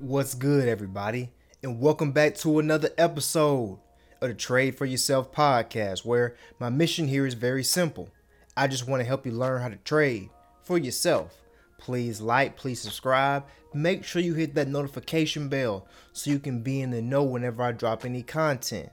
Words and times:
What's 0.00 0.34
good, 0.34 0.68
everybody? 0.68 1.32
And 1.60 1.80
welcome 1.80 2.12
back 2.12 2.36
to 2.36 2.60
another 2.60 2.90
episode 2.96 3.80
of 4.20 4.28
the 4.28 4.34
Trade 4.34 4.78
for 4.78 4.86
Yourself 4.86 5.32
podcast, 5.32 6.04
where 6.04 6.36
my 6.60 6.68
mission 6.68 7.08
here 7.08 7.26
is 7.26 7.34
very 7.34 7.64
simple. 7.64 8.08
I 8.56 8.68
just 8.68 8.86
want 8.86 9.00
to 9.00 9.04
help 9.04 9.26
you 9.26 9.32
learn 9.32 9.60
how 9.60 9.68
to 9.70 9.76
trade 9.78 10.30
for 10.62 10.78
yourself. 10.78 11.42
Please 11.78 12.20
like, 12.20 12.56
please 12.56 12.80
subscribe. 12.80 13.44
Make 13.74 14.04
sure 14.04 14.22
you 14.22 14.34
hit 14.34 14.54
that 14.54 14.68
notification 14.68 15.48
bell 15.48 15.88
so 16.12 16.30
you 16.30 16.38
can 16.38 16.60
be 16.62 16.80
in 16.80 16.92
the 16.92 17.02
know 17.02 17.24
whenever 17.24 17.60
I 17.64 17.72
drop 17.72 18.04
any 18.04 18.22
content. 18.22 18.90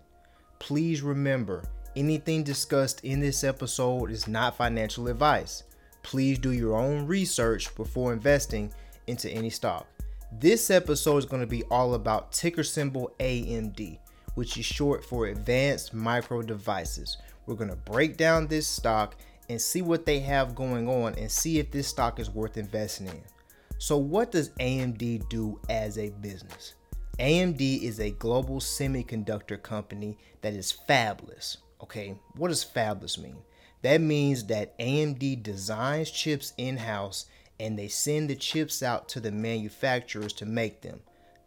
Please 0.57 1.03
remember, 1.03 1.65
anything 1.95 2.41
discussed 2.41 3.03
in 3.03 3.19
this 3.19 3.43
episode 3.43 4.09
is 4.09 4.27
not 4.27 4.57
financial 4.57 5.07
advice. 5.07 5.65
Please 6.01 6.39
do 6.39 6.51
your 6.51 6.75
own 6.75 7.05
research 7.05 7.75
before 7.75 8.11
investing 8.11 8.73
into 9.05 9.29
any 9.29 9.51
stock. 9.51 9.85
This 10.31 10.69
episode 10.69 11.17
is 11.17 11.25
going 11.25 11.41
to 11.41 11.47
be 11.47 11.63
all 11.65 11.93
about 11.93 12.31
ticker 12.31 12.63
symbol 12.63 13.13
AMD, 13.19 13.99
which 14.33 14.57
is 14.57 14.65
short 14.65 15.05
for 15.05 15.27
Advanced 15.27 15.93
Micro 15.93 16.41
Devices. 16.41 17.17
We're 17.45 17.55
going 17.55 17.69
to 17.69 17.75
break 17.75 18.17
down 18.17 18.47
this 18.47 18.67
stock 18.67 19.15
and 19.49 19.61
see 19.61 19.81
what 19.81 20.05
they 20.05 20.19
have 20.19 20.55
going 20.55 20.89
on 20.89 21.13
and 21.15 21.31
see 21.31 21.59
if 21.59 21.71
this 21.71 21.87
stock 21.87 22.19
is 22.19 22.31
worth 22.31 22.57
investing 22.57 23.07
in. 23.07 23.21
So, 23.77 23.97
what 23.97 24.31
does 24.31 24.49
AMD 24.59 25.29
do 25.29 25.59
as 25.69 25.97
a 25.97 26.09
business? 26.09 26.73
AMD 27.19 27.83
is 27.83 27.99
a 27.99 28.11
global 28.11 28.59
semiconductor 28.59 29.61
company 29.61 30.17
that 30.41 30.53
is 30.53 30.77
fabless. 30.89 31.57
Okay, 31.81 32.17
what 32.35 32.47
does 32.47 32.65
fabless 32.65 33.17
mean? 33.17 33.37
That 33.83 34.01
means 34.01 34.45
that 34.45 34.77
AMD 34.79 35.43
designs 35.43 36.09
chips 36.09 36.53
in 36.57 36.77
house 36.77 37.27
and 37.59 37.77
they 37.77 37.87
send 37.87 38.29
the 38.29 38.35
chips 38.35 38.83
out 38.83 39.07
to 39.09 39.19
the 39.19 39.31
manufacturers 39.31 40.33
to 40.33 40.45
make 40.45 40.81
them. 40.81 40.99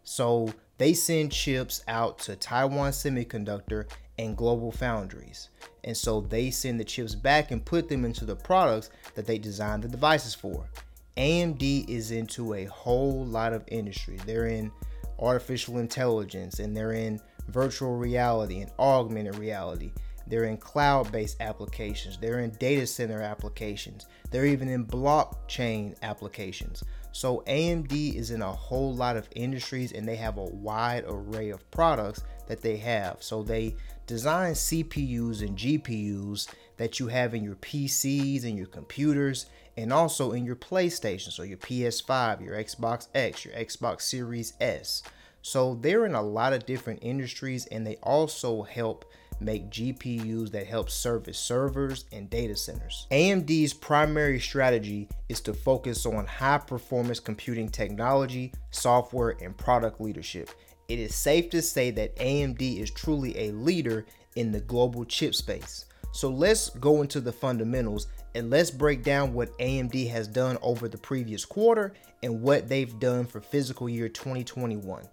So 0.03 0.53
they 0.77 0.93
send 0.93 1.31
chips 1.31 1.83
out 1.87 2.19
to 2.19 2.35
Taiwan 2.35 2.91
Semiconductor 2.91 3.85
and 4.17 4.35
Global 4.35 4.71
Foundries. 4.71 5.49
And 5.83 5.95
so 5.95 6.21
they 6.21 6.51
send 6.51 6.79
the 6.79 6.83
chips 6.83 7.15
back 7.15 7.51
and 7.51 7.63
put 7.63 7.89
them 7.89 8.05
into 8.05 8.25
the 8.25 8.35
products 8.35 8.89
that 9.15 9.25
they 9.25 9.37
designed 9.37 9.83
the 9.83 9.87
devices 9.87 10.33
for. 10.33 10.69
AMD 11.17 11.89
is 11.89 12.11
into 12.11 12.53
a 12.53 12.65
whole 12.65 13.25
lot 13.25 13.53
of 13.53 13.63
industry. 13.67 14.17
They're 14.25 14.47
in 14.47 14.71
artificial 15.19 15.79
intelligence 15.79 16.59
and 16.59 16.75
they're 16.75 16.93
in 16.93 17.19
virtual 17.49 17.97
reality 17.97 18.61
and 18.61 18.71
augmented 18.79 19.35
reality. 19.35 19.91
They're 20.29 20.45
in 20.45 20.57
cloud 20.57 21.11
based 21.11 21.37
applications. 21.41 22.17
They're 22.17 22.39
in 22.39 22.51
data 22.51 22.85
center 22.85 23.21
applications. 23.21 24.05
They're 24.31 24.45
even 24.45 24.69
in 24.69 24.85
blockchain 24.85 25.95
applications. 26.01 26.83
So 27.11 27.43
AMD 27.47 28.15
is 28.15 28.31
in 28.31 28.41
a 28.41 28.51
whole 28.51 28.93
lot 28.93 29.17
of 29.17 29.27
industries 29.35 29.91
and 29.91 30.07
they 30.07 30.15
have 30.17 30.37
a 30.37 30.43
wide 30.43 31.05
array 31.07 31.49
of 31.49 31.69
products 31.71 32.23
that 32.47 32.61
they 32.61 32.77
have. 32.77 33.17
So 33.19 33.41
they 33.41 33.75
design 34.05 34.53
CPUs 34.53 35.41
and 35.41 35.57
GPUs 35.57 36.47
that 36.77 36.99
you 36.99 37.07
have 37.07 37.33
in 37.33 37.43
your 37.43 37.55
PCs 37.55 38.43
and 38.43 38.57
your 38.57 38.67
computers 38.67 39.47
and 39.75 39.91
also 39.91 40.33
in 40.33 40.45
your 40.45 40.55
PlayStation. 40.55 41.31
So 41.31 41.43
your 41.43 41.57
PS5, 41.57 42.45
your 42.45 42.55
Xbox 42.55 43.07
X, 43.15 43.45
your 43.45 43.53
Xbox 43.55 44.01
Series 44.01 44.53
S. 44.61 45.01
So 45.41 45.75
they're 45.75 46.05
in 46.05 46.15
a 46.15 46.21
lot 46.21 46.53
of 46.53 46.65
different 46.65 46.99
industries 47.01 47.65
and 47.67 47.87
they 47.87 47.95
also 48.03 48.63
help 48.63 49.08
make 49.41 49.69
GPUs 49.69 50.51
that 50.51 50.67
help 50.67 50.89
service 50.89 51.37
servers 51.37 52.05
and 52.11 52.29
data 52.29 52.55
centers. 52.55 53.07
AMD's 53.11 53.73
primary 53.73 54.39
strategy 54.39 55.07
is 55.29 55.41
to 55.41 55.53
focus 55.53 56.05
on 56.05 56.25
high 56.25 56.57
performance 56.57 57.19
computing 57.19 57.69
technology, 57.69 58.53
software, 58.71 59.35
and 59.41 59.57
product 59.57 60.01
leadership. 60.01 60.49
It 60.87 60.99
is 60.99 61.13
safe 61.13 61.49
to 61.51 61.61
say 61.61 61.91
that 61.91 62.15
AMD 62.15 62.79
is 62.79 62.89
truly 62.91 63.37
a 63.37 63.51
leader 63.51 64.05
in 64.35 64.51
the 64.51 64.61
global 64.61 65.05
chip 65.05 65.35
space. 65.35 65.85
So 66.11 66.29
let's 66.29 66.69
go 66.71 67.01
into 67.01 67.21
the 67.21 67.31
fundamentals 67.31 68.07
and 68.35 68.49
let's 68.49 68.71
break 68.71 69.03
down 69.03 69.33
what 69.33 69.57
AMD 69.59 70.09
has 70.09 70.27
done 70.27 70.57
over 70.61 70.87
the 70.87 70.97
previous 70.97 71.45
quarter 71.45 71.93
and 72.23 72.41
what 72.41 72.67
they've 72.67 72.99
done 72.99 73.25
for 73.25 73.39
fiscal 73.39 73.87
year 73.87 74.09
2021. 74.09 75.03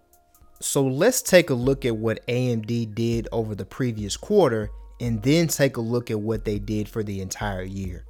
So 0.59 0.83
let's 0.83 1.21
take 1.21 1.51
a 1.51 1.53
look 1.53 1.85
at 1.85 1.95
what 1.95 2.25
AMD 2.27 2.95
did 2.95 3.27
over 3.31 3.53
the 3.53 3.65
previous 3.65 4.17
quarter 4.17 4.69
and 4.99 5.21
then 5.21 5.47
take 5.47 5.77
a 5.77 5.81
look 5.81 6.09
at 6.09 6.19
what 6.19 6.45
they 6.45 6.57
did 6.57 6.89
for 6.89 7.03
the 7.03 7.21
entire 7.21 7.63
year. 7.63 8.05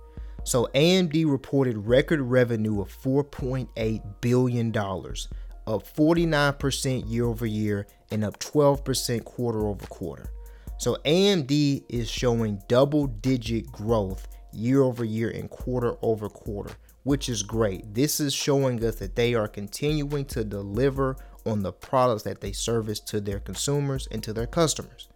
So 0.45 0.69
AMD 0.73 1.29
reported 1.29 1.77
record 1.77 2.21
revenue 2.21 2.79
of 2.79 2.87
$4.8 3.01 4.01
billion, 4.21 4.69
up 4.69 5.83
49% 5.95 7.11
year 7.11 7.25
over 7.25 7.45
year 7.45 7.85
and 8.11 8.23
up 8.23 8.39
12% 8.39 9.25
quarter 9.25 9.67
over 9.67 9.85
quarter. 9.87 10.31
So 10.77 10.95
AMD 11.05 11.83
is 11.89 12.09
showing 12.09 12.61
double 12.69 13.07
digit 13.07 13.69
growth 13.73 14.27
year 14.53 14.83
over 14.83 15.03
year 15.03 15.31
and 15.31 15.49
quarter 15.49 15.95
over 16.01 16.29
quarter, 16.29 16.71
which 17.03 17.27
is 17.27 17.43
great. 17.43 17.93
This 17.93 18.21
is 18.21 18.33
showing 18.33 18.81
us 18.85 18.95
that 18.95 19.17
they 19.17 19.33
are 19.33 19.49
continuing 19.49 20.23
to 20.25 20.45
deliver 20.45 21.17
on 21.47 21.63
the 21.63 21.71
products 21.71 22.23
that 22.23 22.41
they 22.41 22.51
service 22.51 22.99
to 23.01 23.21
their 23.21 23.39
consumers 23.39 24.07
and 24.11 24.21
to 24.23 24.33
their 24.33 24.47
customers. 24.47 25.09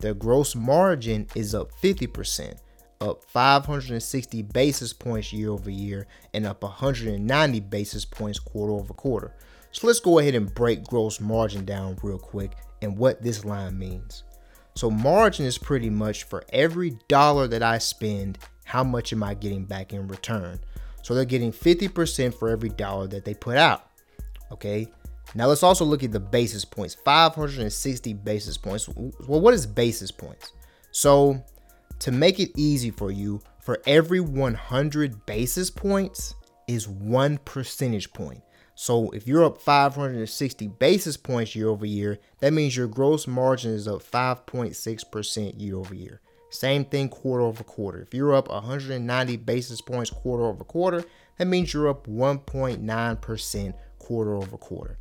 Their 0.00 0.14
gross 0.14 0.54
margin 0.54 1.26
is 1.34 1.54
up 1.54 1.72
50%, 1.82 2.58
up 3.00 3.24
560 3.24 4.42
basis 4.42 4.92
points 4.92 5.32
year 5.32 5.50
over 5.50 5.70
year, 5.70 6.06
and 6.32 6.46
up 6.46 6.62
190 6.62 7.60
basis 7.60 8.04
points 8.04 8.38
quarter 8.38 8.72
over 8.72 8.94
quarter. 8.94 9.34
So 9.72 9.86
let's 9.86 10.00
go 10.00 10.18
ahead 10.18 10.34
and 10.34 10.52
break 10.54 10.84
gross 10.84 11.20
margin 11.20 11.64
down 11.64 11.98
real 12.02 12.18
quick 12.18 12.52
and 12.82 12.96
what 12.96 13.22
this 13.22 13.44
line 13.44 13.78
means. 13.78 14.24
So, 14.74 14.90
margin 14.90 15.46
is 15.46 15.58
pretty 15.58 15.90
much 15.90 16.24
for 16.24 16.44
every 16.52 16.98
dollar 17.08 17.46
that 17.48 17.62
I 17.62 17.78
spend, 17.78 18.38
how 18.64 18.84
much 18.84 19.12
am 19.12 19.22
I 19.22 19.34
getting 19.34 19.64
back 19.64 19.92
in 19.92 20.08
return? 20.08 20.60
So, 21.02 21.14
they're 21.14 21.24
getting 21.24 21.52
50% 21.52 22.34
for 22.34 22.48
every 22.48 22.68
dollar 22.70 23.06
that 23.08 23.24
they 23.24 23.34
put 23.34 23.56
out. 23.56 23.86
Okay, 24.52 24.88
now 25.34 25.46
let's 25.46 25.62
also 25.62 25.84
look 25.84 26.02
at 26.02 26.12
the 26.12 26.20
basis 26.20 26.64
points. 26.64 26.94
560 27.04 28.12
basis 28.14 28.56
points. 28.56 28.88
Well, 28.88 29.40
what 29.40 29.54
is 29.54 29.66
basis 29.66 30.10
points? 30.10 30.52
So 30.90 31.42
to 32.00 32.12
make 32.12 32.40
it 32.40 32.50
easy 32.56 32.90
for 32.90 33.10
you, 33.10 33.40
for 33.60 33.80
every 33.86 34.20
100 34.20 35.26
basis 35.26 35.70
points 35.70 36.34
is 36.66 36.88
one 36.88 37.38
percentage 37.38 38.12
point. 38.12 38.42
So 38.74 39.10
if 39.10 39.26
you're 39.26 39.44
up 39.44 39.60
560 39.60 40.68
basis 40.68 41.16
points 41.16 41.54
year 41.54 41.68
over 41.68 41.84
year, 41.84 42.18
that 42.38 42.52
means 42.52 42.76
your 42.76 42.88
gross 42.88 43.26
margin 43.26 43.72
is 43.72 43.86
up 43.86 44.02
5.6% 44.02 45.60
year 45.60 45.76
over 45.76 45.94
year. 45.94 46.20
Same 46.48 46.84
thing 46.84 47.08
quarter 47.08 47.44
over 47.44 47.62
quarter. 47.62 48.00
If 48.00 48.14
you're 48.14 48.34
up 48.34 48.48
190 48.48 49.36
basis 49.36 49.80
points 49.80 50.10
quarter 50.10 50.44
over 50.44 50.64
quarter, 50.64 51.04
that 51.36 51.44
means 51.44 51.72
you're 51.72 51.88
up 51.88 52.06
1.9% 52.06 53.74
quarter 53.98 54.34
over 54.34 54.56
quarter. 54.56 54.98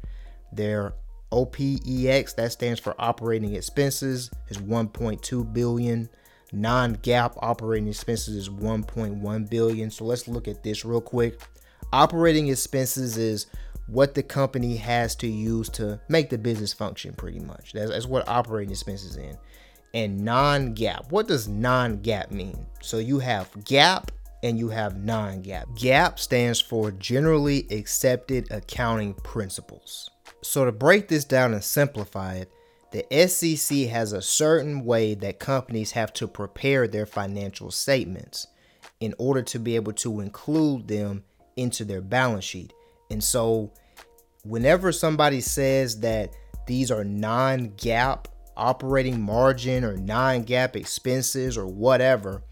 Their 0.51 0.93
OPEX, 1.31 2.35
that 2.35 2.51
stands 2.51 2.79
for 2.79 2.95
operating 2.99 3.55
expenses, 3.55 4.31
is 4.47 4.57
1.2 4.57 5.53
billion. 5.53 6.09
Non-GAAP 6.51 7.37
operating 7.41 7.87
expenses 7.87 8.35
is 8.35 8.49
1.1 8.49 9.49
billion. 9.49 9.91
So 9.91 10.05
let's 10.05 10.27
look 10.27 10.47
at 10.47 10.63
this 10.63 10.83
real 10.83 11.01
quick. 11.01 11.39
Operating 11.93 12.47
expenses 12.47 13.17
is 13.17 13.45
what 13.87 14.13
the 14.13 14.23
company 14.23 14.75
has 14.77 15.15
to 15.15 15.27
use 15.27 15.69
to 15.69 15.99
make 16.09 16.29
the 16.29 16.37
business 16.37 16.73
function 16.73 17.13
pretty 17.13 17.39
much. 17.39 17.73
That's, 17.73 17.91
that's 17.91 18.05
what 18.05 18.27
operating 18.27 18.71
expenses 18.71 19.15
in. 19.15 19.37
And 19.93 20.19
non-GAAP. 20.19 21.11
What 21.11 21.27
does 21.27 21.47
non-GAAP 21.47 22.31
mean? 22.31 22.65
So 22.81 22.97
you 22.97 23.19
have 23.19 23.51
GAAP 23.51 24.09
and 24.43 24.57
you 24.57 24.69
have 24.69 25.03
non-GAAP. 25.03 25.77
GAAP 25.77 26.19
stands 26.19 26.59
for 26.61 26.91
generally 26.91 27.67
accepted 27.71 28.51
accounting 28.51 29.13
principles. 29.15 30.09
So, 30.41 30.65
to 30.65 30.71
break 30.71 31.07
this 31.07 31.25
down 31.25 31.53
and 31.53 31.63
simplify 31.63 32.35
it, 32.35 32.51
the 32.91 33.27
SEC 33.27 33.89
has 33.89 34.13
a 34.13 34.21
certain 34.21 34.83
way 34.85 35.13
that 35.15 35.39
companies 35.39 35.91
have 35.91 36.13
to 36.13 36.27
prepare 36.27 36.87
their 36.87 37.05
financial 37.05 37.71
statements 37.71 38.47
in 38.99 39.13
order 39.17 39.41
to 39.43 39.59
be 39.59 39.75
able 39.75 39.93
to 39.93 40.21
include 40.21 40.87
them 40.87 41.23
into 41.55 41.85
their 41.85 42.01
balance 42.01 42.45
sheet. 42.45 42.73
And 43.11 43.23
so, 43.23 43.71
whenever 44.43 44.91
somebody 44.91 45.41
says 45.41 45.99
that 45.99 46.33
these 46.67 46.89
are 46.89 47.03
non 47.03 47.69
GAAP 47.71 48.25
operating 48.55 49.21
margin 49.21 49.83
or 49.83 49.97
non 49.97 50.43
GAAP 50.43 50.75
expenses 50.75 51.57
or 51.57 51.67
whatever, 51.67 52.43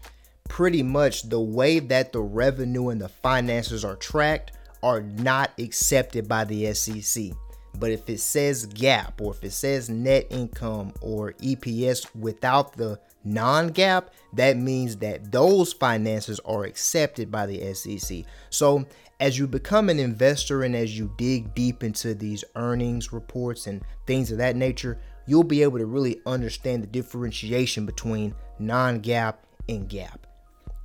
pretty 0.48 0.82
much 0.82 1.28
the 1.28 1.40
way 1.40 1.78
that 1.78 2.12
the 2.12 2.20
revenue 2.20 2.88
and 2.88 3.00
the 3.00 3.08
finances 3.08 3.84
are 3.84 3.96
tracked 3.96 4.52
are 4.82 5.00
not 5.00 5.50
accepted 5.58 6.28
by 6.28 6.44
the 6.44 6.72
SEC. 6.74 7.32
But 7.78 7.90
if 7.90 8.08
it 8.08 8.20
says 8.20 8.66
GAAP 8.66 9.20
or 9.20 9.34
if 9.34 9.44
it 9.44 9.52
says 9.52 9.88
net 9.88 10.26
income 10.30 10.92
or 11.00 11.32
EPS 11.34 12.14
without 12.14 12.76
the 12.76 13.00
non 13.24 13.70
GAAP, 13.70 14.04
that 14.34 14.56
means 14.56 14.96
that 14.96 15.30
those 15.30 15.72
finances 15.72 16.40
are 16.40 16.64
accepted 16.64 17.30
by 17.30 17.46
the 17.46 17.74
SEC. 17.74 18.24
So, 18.50 18.84
as 19.20 19.38
you 19.38 19.48
become 19.48 19.88
an 19.88 19.98
investor 19.98 20.62
and 20.62 20.76
as 20.76 20.96
you 20.96 21.12
dig 21.18 21.54
deep 21.54 21.82
into 21.82 22.14
these 22.14 22.44
earnings 22.54 23.12
reports 23.12 23.66
and 23.66 23.82
things 24.06 24.30
of 24.30 24.38
that 24.38 24.54
nature, 24.54 24.98
you'll 25.26 25.42
be 25.42 25.62
able 25.62 25.78
to 25.78 25.86
really 25.86 26.20
understand 26.24 26.82
the 26.82 26.86
differentiation 26.86 27.84
between 27.84 28.34
non 28.58 29.00
GAAP 29.00 29.34
and 29.68 29.88
GAAP. 29.88 30.18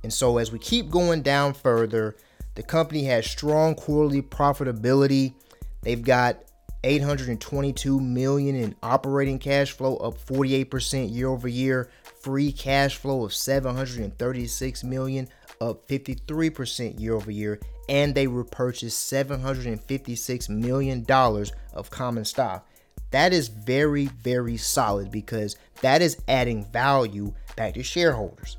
And 0.02 0.12
so, 0.12 0.38
as 0.38 0.52
we 0.52 0.58
keep 0.58 0.90
going 0.90 1.22
down 1.22 1.54
further, 1.54 2.16
the 2.54 2.62
company 2.62 3.04
has 3.04 3.26
strong 3.26 3.74
quarterly 3.74 4.22
profitability. 4.22 5.34
They've 5.82 6.02
got 6.02 6.38
822 6.84 7.98
million 7.98 8.54
in 8.54 8.74
operating 8.82 9.38
cash 9.38 9.72
flow, 9.72 9.96
up 9.96 10.18
48% 10.26 11.12
year 11.12 11.28
over 11.28 11.48
year. 11.48 11.90
Free 12.20 12.52
cash 12.52 12.96
flow 12.96 13.24
of 13.24 13.34
736 13.34 14.84
million, 14.84 15.28
up 15.60 15.88
53% 15.88 17.00
year 17.00 17.14
over 17.14 17.30
year. 17.30 17.58
And 17.88 18.14
they 18.14 18.26
repurchased 18.26 19.08
756 19.08 20.48
million 20.48 21.02
dollars 21.04 21.52
of 21.72 21.90
common 21.90 22.24
stock. 22.24 22.66
That 23.10 23.32
is 23.32 23.48
very, 23.48 24.06
very 24.06 24.56
solid 24.56 25.10
because 25.10 25.56
that 25.82 26.02
is 26.02 26.16
adding 26.28 26.64
value 26.72 27.32
back 27.56 27.74
to 27.74 27.82
shareholders. 27.82 28.58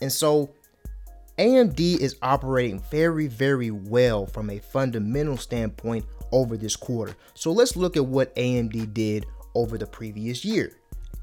And 0.00 0.12
so 0.12 0.50
AMD 1.38 1.98
is 1.98 2.16
operating 2.22 2.80
very, 2.90 3.26
very 3.26 3.70
well 3.70 4.24
from 4.24 4.48
a 4.48 4.58
fundamental 4.58 5.36
standpoint 5.36 6.06
over 6.32 6.56
this 6.56 6.76
quarter. 6.76 7.14
So 7.34 7.52
let's 7.52 7.76
look 7.76 7.96
at 7.96 8.06
what 8.06 8.34
AMD 8.36 8.94
did 8.94 9.26
over 9.54 9.76
the 9.76 9.86
previous 9.86 10.46
year. 10.46 10.72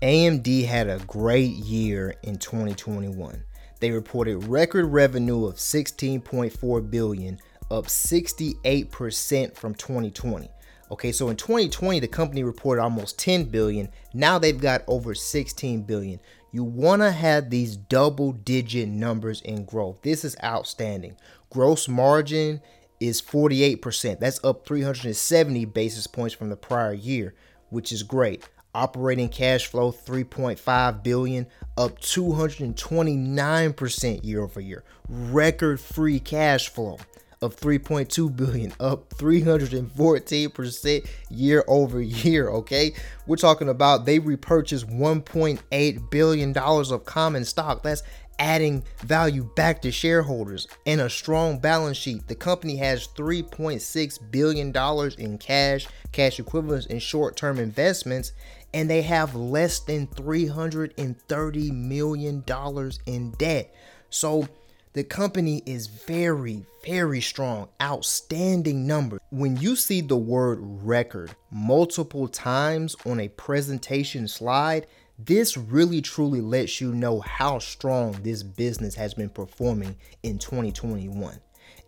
AMD 0.03 0.65
had 0.65 0.87
a 0.87 0.99
great 1.07 1.53
year 1.53 2.13
in 2.21 2.37
2021. 2.37 3.43
They 3.79 3.89
reported 3.89 4.43
record 4.45 4.85
revenue 4.85 5.45
of 5.45 5.55
16.4 5.55 6.91
billion, 6.91 7.39
up 7.71 7.85
68% 7.85 9.55
from 9.55 9.73
2020. 9.73 10.47
Okay, 10.91 11.11
so 11.11 11.29
in 11.29 11.37
2020 11.37 11.99
the 11.99 12.07
company 12.07 12.43
reported 12.43 12.83
almost 12.83 13.17
10 13.17 13.45
billion. 13.45 13.89
Now 14.13 14.37
they've 14.37 14.59
got 14.59 14.83
over 14.87 15.15
16 15.15 15.81
billion. 15.83 16.19
You 16.53 16.63
want 16.63 17.01
to 17.01 17.11
have 17.11 17.49
these 17.49 17.75
double 17.75 18.31
digit 18.31 18.87
numbers 18.87 19.41
in 19.41 19.65
growth. 19.65 20.03
This 20.03 20.23
is 20.23 20.37
outstanding. 20.43 21.17
Gross 21.49 21.87
margin 21.87 22.61
is 22.99 23.23
48%. 23.23 24.19
That's 24.19 24.39
up 24.43 24.67
370 24.67 25.65
basis 25.65 26.05
points 26.05 26.35
from 26.35 26.49
the 26.49 26.55
prior 26.55 26.93
year, 26.93 27.33
which 27.71 27.91
is 27.91 28.03
great. 28.03 28.47
Operating 28.75 29.29
cash 29.29 29.65
flow 29.65 29.91
3.5 29.91 31.01
billion, 31.01 31.47
up 31.75 31.99
229% 31.99 34.23
year 34.23 34.43
over 34.43 34.61
year. 34.61 34.83
Record 35.09 35.79
free 35.79 36.19
cash 36.19 36.69
flow 36.69 36.99
of 37.43 37.55
3.2 37.57 38.35
billion, 38.35 38.73
up 38.79 39.09
314% 39.15 41.07
year 41.29 41.63
over 41.67 42.01
year. 42.01 42.49
Okay, 42.49 42.93
we're 43.27 43.35
talking 43.35 43.69
about 43.69 44.05
they 44.05 44.19
repurchased 44.19 44.87
1.8 44.87 46.09
billion 46.09 46.53
dollars 46.53 46.89
of 46.89 47.05
common 47.05 47.45
stock. 47.45 47.83
That's 47.83 48.01
adding 48.39 48.83
value 48.99 49.49
back 49.55 49.81
to 49.81 49.91
shareholders 49.91 50.67
and 50.85 51.01
a 51.01 51.09
strong 51.09 51.59
balance 51.59 51.97
sheet. 51.97 52.27
The 52.27 52.35
company 52.35 52.77
has 52.77 53.07
3.6 53.09 54.31
billion 54.31 54.71
dollars 54.71 55.15
in 55.15 55.37
cash, 55.37 55.87
cash 56.11 56.39
equivalents, 56.39 56.87
and 56.87 57.01
short-term 57.01 57.59
investments, 57.59 58.31
and 58.73 58.89
they 58.89 59.01
have 59.03 59.35
less 59.35 59.79
than 59.79 60.07
330 60.07 61.71
million 61.71 62.43
dollars 62.45 62.99
in 63.05 63.31
debt. 63.31 63.73
So 64.09 64.47
the 64.93 65.03
company 65.03 65.63
is 65.65 65.87
very, 65.87 66.63
very 66.85 67.19
strong, 67.19 67.67
outstanding 67.81 68.85
numbers. 68.85 69.21
When 69.31 69.57
you 69.57 69.75
see 69.75 70.01
the 70.01 70.17
word 70.17 70.59
record 70.61 71.35
multiple 71.49 72.27
times 72.27 72.95
on 73.03 73.19
a 73.19 73.29
presentation 73.29 74.27
slide, 74.27 74.85
this 75.17 75.57
really 75.57 75.99
truly 76.01 76.41
lets 76.41 76.79
you 76.79 76.93
know 76.93 77.21
how 77.21 77.57
strong 77.57 78.11
this 78.21 78.43
business 78.43 78.93
has 78.93 79.15
been 79.15 79.29
performing 79.29 79.95
in 80.21 80.37
2021. 80.37 81.39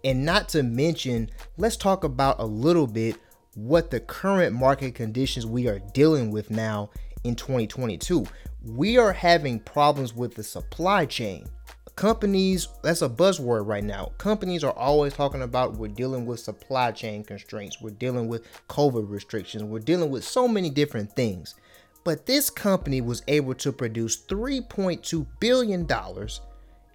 And 0.04 0.26
not 0.26 0.50
to 0.50 0.64
mention, 0.64 1.30
let's 1.58 1.78
talk 1.78 2.04
about 2.04 2.40
a 2.40 2.46
little 2.46 2.88
bit 2.88 3.18
what 3.54 3.92
the 3.92 4.00
current 4.00 4.56
market 4.56 4.96
conditions 4.96 5.46
we 5.46 5.68
are 5.68 5.80
dealing 5.94 6.32
with 6.32 6.50
now 6.50 6.90
in 7.24 7.36
2022. 7.36 8.26
We 8.64 8.98
are 8.98 9.14
having 9.14 9.60
problems 9.60 10.16
with 10.16 10.34
the 10.34 10.44
supply 10.44 11.06
chain 11.06 11.48
companies 11.96 12.68
that's 12.84 13.02
a 13.02 13.10
buzzword 13.10 13.68
right 13.68 13.84
now. 13.84 14.12
Companies 14.18 14.64
are 14.64 14.74
always 14.74 15.14
talking 15.14 15.42
about 15.42 15.78
we're 15.78 15.88
dealing 15.88 16.26
with 16.26 16.40
supply 16.40 16.92
chain 16.92 17.24
constraints 17.24 17.82
we're 17.82 17.92
dealing 17.92 18.28
with 18.28 18.46
covid 18.68 19.10
restrictions 19.10 19.64
we're 19.64 19.80
dealing 19.80 20.10
with 20.10 20.24
so 20.24 20.48
many 20.48 20.70
different 20.70 21.12
things. 21.14 21.56
But 22.04 22.26
this 22.26 22.50
company 22.50 23.02
was 23.02 23.24
able 23.28 23.56
to 23.56 23.72
produce 23.72 24.18
3.2 24.26 25.26
billion 25.40 25.86
dollars 25.86 26.42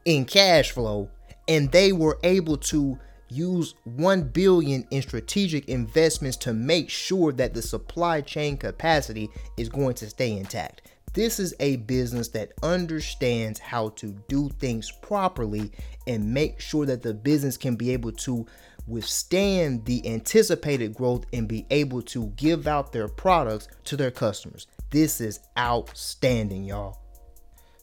in 0.04 0.24
cash 0.24 0.70
flow 0.70 1.08
and 1.48 1.70
they 1.72 1.92
were 1.92 2.18
able 2.22 2.56
to 2.56 2.98
use 3.28 3.74
1 3.84 4.22
billion 4.24 4.86
in 4.90 5.02
strategic 5.02 5.68
investments 5.68 6.36
to 6.36 6.52
make 6.52 6.90
sure 6.90 7.32
that 7.32 7.54
the 7.54 7.62
supply 7.62 8.20
chain 8.20 8.56
capacity 8.56 9.30
is 9.56 9.68
going 9.68 9.94
to 9.94 10.08
stay 10.10 10.36
intact 10.36 10.89
this 11.12 11.40
is 11.40 11.54
a 11.58 11.76
business 11.76 12.28
that 12.28 12.52
understands 12.62 13.58
how 13.58 13.88
to 13.90 14.14
do 14.28 14.48
things 14.60 14.90
properly 14.90 15.72
and 16.06 16.32
make 16.32 16.60
sure 16.60 16.86
that 16.86 17.02
the 17.02 17.14
business 17.14 17.56
can 17.56 17.74
be 17.76 17.90
able 17.90 18.12
to 18.12 18.46
withstand 18.86 19.84
the 19.84 20.06
anticipated 20.06 20.94
growth 20.94 21.24
and 21.32 21.48
be 21.48 21.66
able 21.70 22.02
to 22.02 22.26
give 22.36 22.66
out 22.66 22.92
their 22.92 23.08
products 23.08 23.68
to 23.84 23.96
their 23.96 24.10
customers. 24.10 24.66
This 24.90 25.20
is 25.20 25.40
outstanding, 25.58 26.64
y'all. 26.64 26.98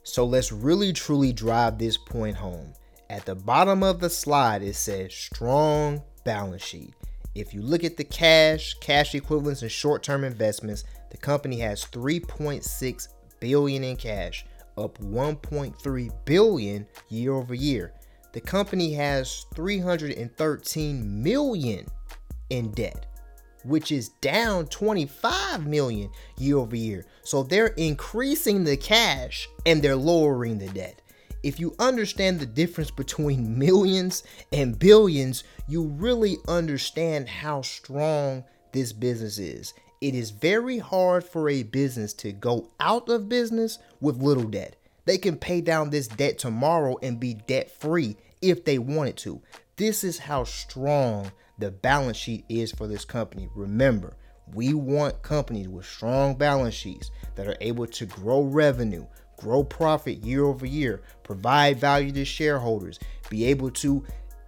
So 0.04 0.26
let's 0.26 0.52
really 0.52 0.94
truly 0.94 1.34
drive 1.34 1.78
this 1.78 1.98
point 1.98 2.38
home. 2.38 2.74
At 3.10 3.26
the 3.26 3.36
bottom 3.36 3.84
of 3.84 4.00
the 4.00 4.10
slide, 4.10 4.62
it 4.62 4.76
says 4.76 5.14
strong 5.14 6.02
balance 6.24 6.64
sheet. 6.64 6.94
If 7.36 7.54
you 7.54 7.62
look 7.62 7.84
at 7.84 7.98
the 7.98 8.04
cash, 8.04 8.74
cash 8.82 9.16
equivalents, 9.16 9.62
and 9.62 9.72
short 9.72 10.04
term 10.04 10.24
investments, 10.24 10.86
the 11.12 11.18
company 11.18 11.60
has 11.60 11.86
3.6 11.86 13.08
billion 13.40 13.84
in 13.84 13.96
cash, 13.96 14.46
up 14.78 14.98
1.3 15.00 16.12
billion 16.26 16.88
year 17.10 17.34
over 17.34 17.54
year. 17.54 17.94
The 18.34 18.42
company 18.42 18.94
has 18.94 19.46
313 19.56 21.24
million 21.24 21.86
in 22.50 22.72
debt, 22.72 23.06
which 23.64 23.92
is 23.92 24.10
down 24.22 24.68
25 24.68 25.66
million 25.66 26.12
year 26.38 26.58
over 26.58 26.76
year. 26.76 27.06
So 27.24 27.44
they're 27.44 27.68
increasing 27.68 28.64
the 28.64 28.78
cash 28.78 29.48
and 29.66 29.82
they're 29.82 29.96
lowering 29.96 30.60
the 30.60 30.68
debt. 30.68 31.02
If 31.44 31.60
you 31.60 31.76
understand 31.80 32.40
the 32.40 32.46
difference 32.46 32.92
between 32.92 33.58
millions 33.60 34.24
and 34.52 34.78
billions, 34.78 35.44
you 35.68 35.84
really 35.84 36.38
understand 36.48 37.28
how 37.28 37.62
strong 37.62 38.44
this 38.72 38.94
business 38.94 39.40
is 39.40 39.74
it 40.02 40.14
is 40.14 40.32
very 40.32 40.78
hard 40.78 41.24
for 41.24 41.50
a 41.50 41.64
business 41.64 42.14
to 42.14 42.32
go 42.32 42.68
out 42.80 43.10
of 43.10 43.30
business 43.30 43.80
with 44.00 44.22
little 44.22 44.44
debt. 44.44 44.76
They 45.06 45.18
can 45.18 45.38
pay 45.38 45.62
down 45.62 45.90
this 45.90 46.08
debt 46.08 46.38
tomorrow 46.38 46.98
and 47.02 47.20
be 47.20 47.34
debt 47.34 47.72
free 47.72 48.18
if 48.42 48.66
they 48.66 48.78
wanted 48.78 49.18
to. 49.18 49.42
This 49.78 50.04
is 50.04 50.20
how 50.20 50.44
strong 50.44 51.32
the 51.58 51.72
balance 51.72 52.18
sheet 52.18 52.46
is 52.50 52.72
for 52.72 52.88
this 52.88 53.06
company. 53.06 53.50
Remember, 53.56 54.16
we 54.54 54.74
want 54.74 55.22
companies 55.24 55.68
with 55.68 55.86
strong 55.86 56.36
balance 56.36 56.76
sheets 56.76 57.12
that 57.36 57.48
are 57.48 57.58
able 57.62 57.88
to 57.88 58.06
grow 58.06 58.42
revenue, 58.42 59.06
grow 59.38 59.64
profit 59.64 60.24
year 60.24 60.46
over 60.46 60.66
year, 60.66 61.02
provide 61.24 61.80
value 61.80 62.12
to 62.12 62.26
shareholders, 62.26 63.00
be 63.30 63.46
able 63.46 63.72
to 63.72 64.06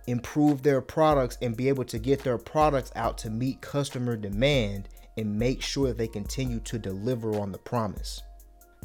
improve 0.07 0.63
their 0.63 0.81
products 0.81 1.37
and 1.41 1.55
be 1.55 1.69
able 1.69 1.83
to 1.85 1.99
get 1.99 2.23
their 2.23 2.37
products 2.37 2.91
out 2.95 3.17
to 3.19 3.29
meet 3.29 3.61
customer 3.61 4.15
demand 4.15 4.89
and 5.19 5.37
make 5.37 5.61
sure 5.61 5.93
they 5.93 6.07
continue 6.07 6.59
to 6.61 6.79
deliver 6.79 7.39
on 7.39 7.51
the 7.51 7.57
promise. 7.57 8.21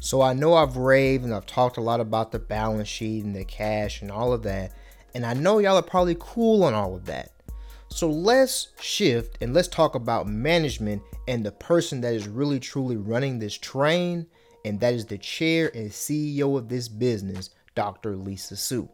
So 0.01 0.21
I 0.21 0.33
know 0.33 0.53
I've 0.53 0.77
raved 0.77 1.23
and 1.23 1.33
I've 1.33 1.45
talked 1.45 1.77
a 1.77 1.81
lot 1.81 1.99
about 1.99 2.31
the 2.31 2.39
balance 2.39 2.89
sheet 2.89 3.23
and 3.23 3.35
the 3.35 3.45
cash 3.45 4.01
and 4.01 4.11
all 4.11 4.33
of 4.33 4.43
that. 4.43 4.73
And 5.13 5.25
I 5.25 5.33
know 5.33 5.59
y'all 5.59 5.77
are 5.77 5.81
probably 5.81 6.17
cool 6.19 6.63
on 6.63 6.73
all 6.73 6.95
of 6.95 7.05
that. 7.05 7.31
So 7.87 8.09
let's 8.09 8.67
shift 8.81 9.37
and 9.41 9.53
let's 9.53 9.69
talk 9.69 9.95
about 9.95 10.27
management 10.27 11.01
and 11.27 11.45
the 11.45 11.53
person 11.53 12.01
that 12.01 12.13
is 12.13 12.27
really 12.27 12.59
truly 12.59 12.97
running 12.97 13.39
this 13.39 13.57
train, 13.57 14.27
and 14.65 14.79
that 14.81 14.93
is 14.93 15.05
the 15.05 15.17
chair 15.17 15.71
and 15.73 15.89
CEO 15.89 16.57
of 16.57 16.67
this 16.67 16.89
business, 16.89 17.51
Dr. 17.73 18.17
Lisa 18.17 18.57
Su. 18.57 18.89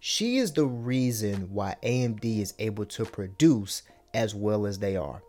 She 0.00 0.38
is 0.38 0.52
the 0.52 0.66
reason 0.66 1.52
why 1.52 1.76
AMD 1.84 2.24
is 2.24 2.54
able 2.58 2.86
to 2.86 3.04
produce 3.04 3.82
as 4.14 4.34
well 4.34 4.66
as 4.66 4.78
they 4.78 4.96
are 4.96 5.22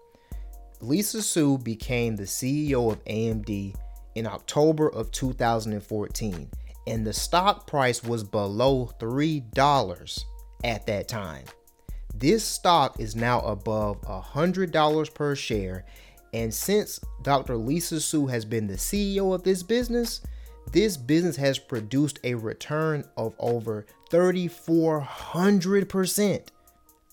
Lisa 0.81 1.21
Su 1.21 1.59
became 1.59 2.15
the 2.15 2.23
CEO 2.23 2.91
of 2.91 3.05
AMD 3.05 3.75
in 4.15 4.25
October 4.25 4.89
of 4.89 5.11
2014, 5.11 6.49
and 6.87 7.05
the 7.05 7.13
stock 7.13 7.67
price 7.67 8.03
was 8.03 8.23
below 8.23 8.91
$3 8.99 10.23
at 10.63 10.87
that 10.87 11.07
time. 11.07 11.45
This 12.15 12.43
stock 12.43 12.99
is 12.99 13.15
now 13.15 13.41
above 13.41 14.01
$100 14.01 15.13
per 15.13 15.35
share, 15.35 15.85
and 16.33 16.51
since 16.51 16.99
Dr. 17.21 17.57
Lisa 17.57 18.01
Su 18.01 18.25
has 18.25 18.43
been 18.43 18.65
the 18.65 18.73
CEO 18.73 19.35
of 19.35 19.43
this 19.43 19.61
business, 19.61 20.21
this 20.71 20.97
business 20.97 21.35
has 21.35 21.59
produced 21.59 22.17
a 22.23 22.33
return 22.33 23.03
of 23.17 23.35
over 23.37 23.85
3,400%. 24.09 26.47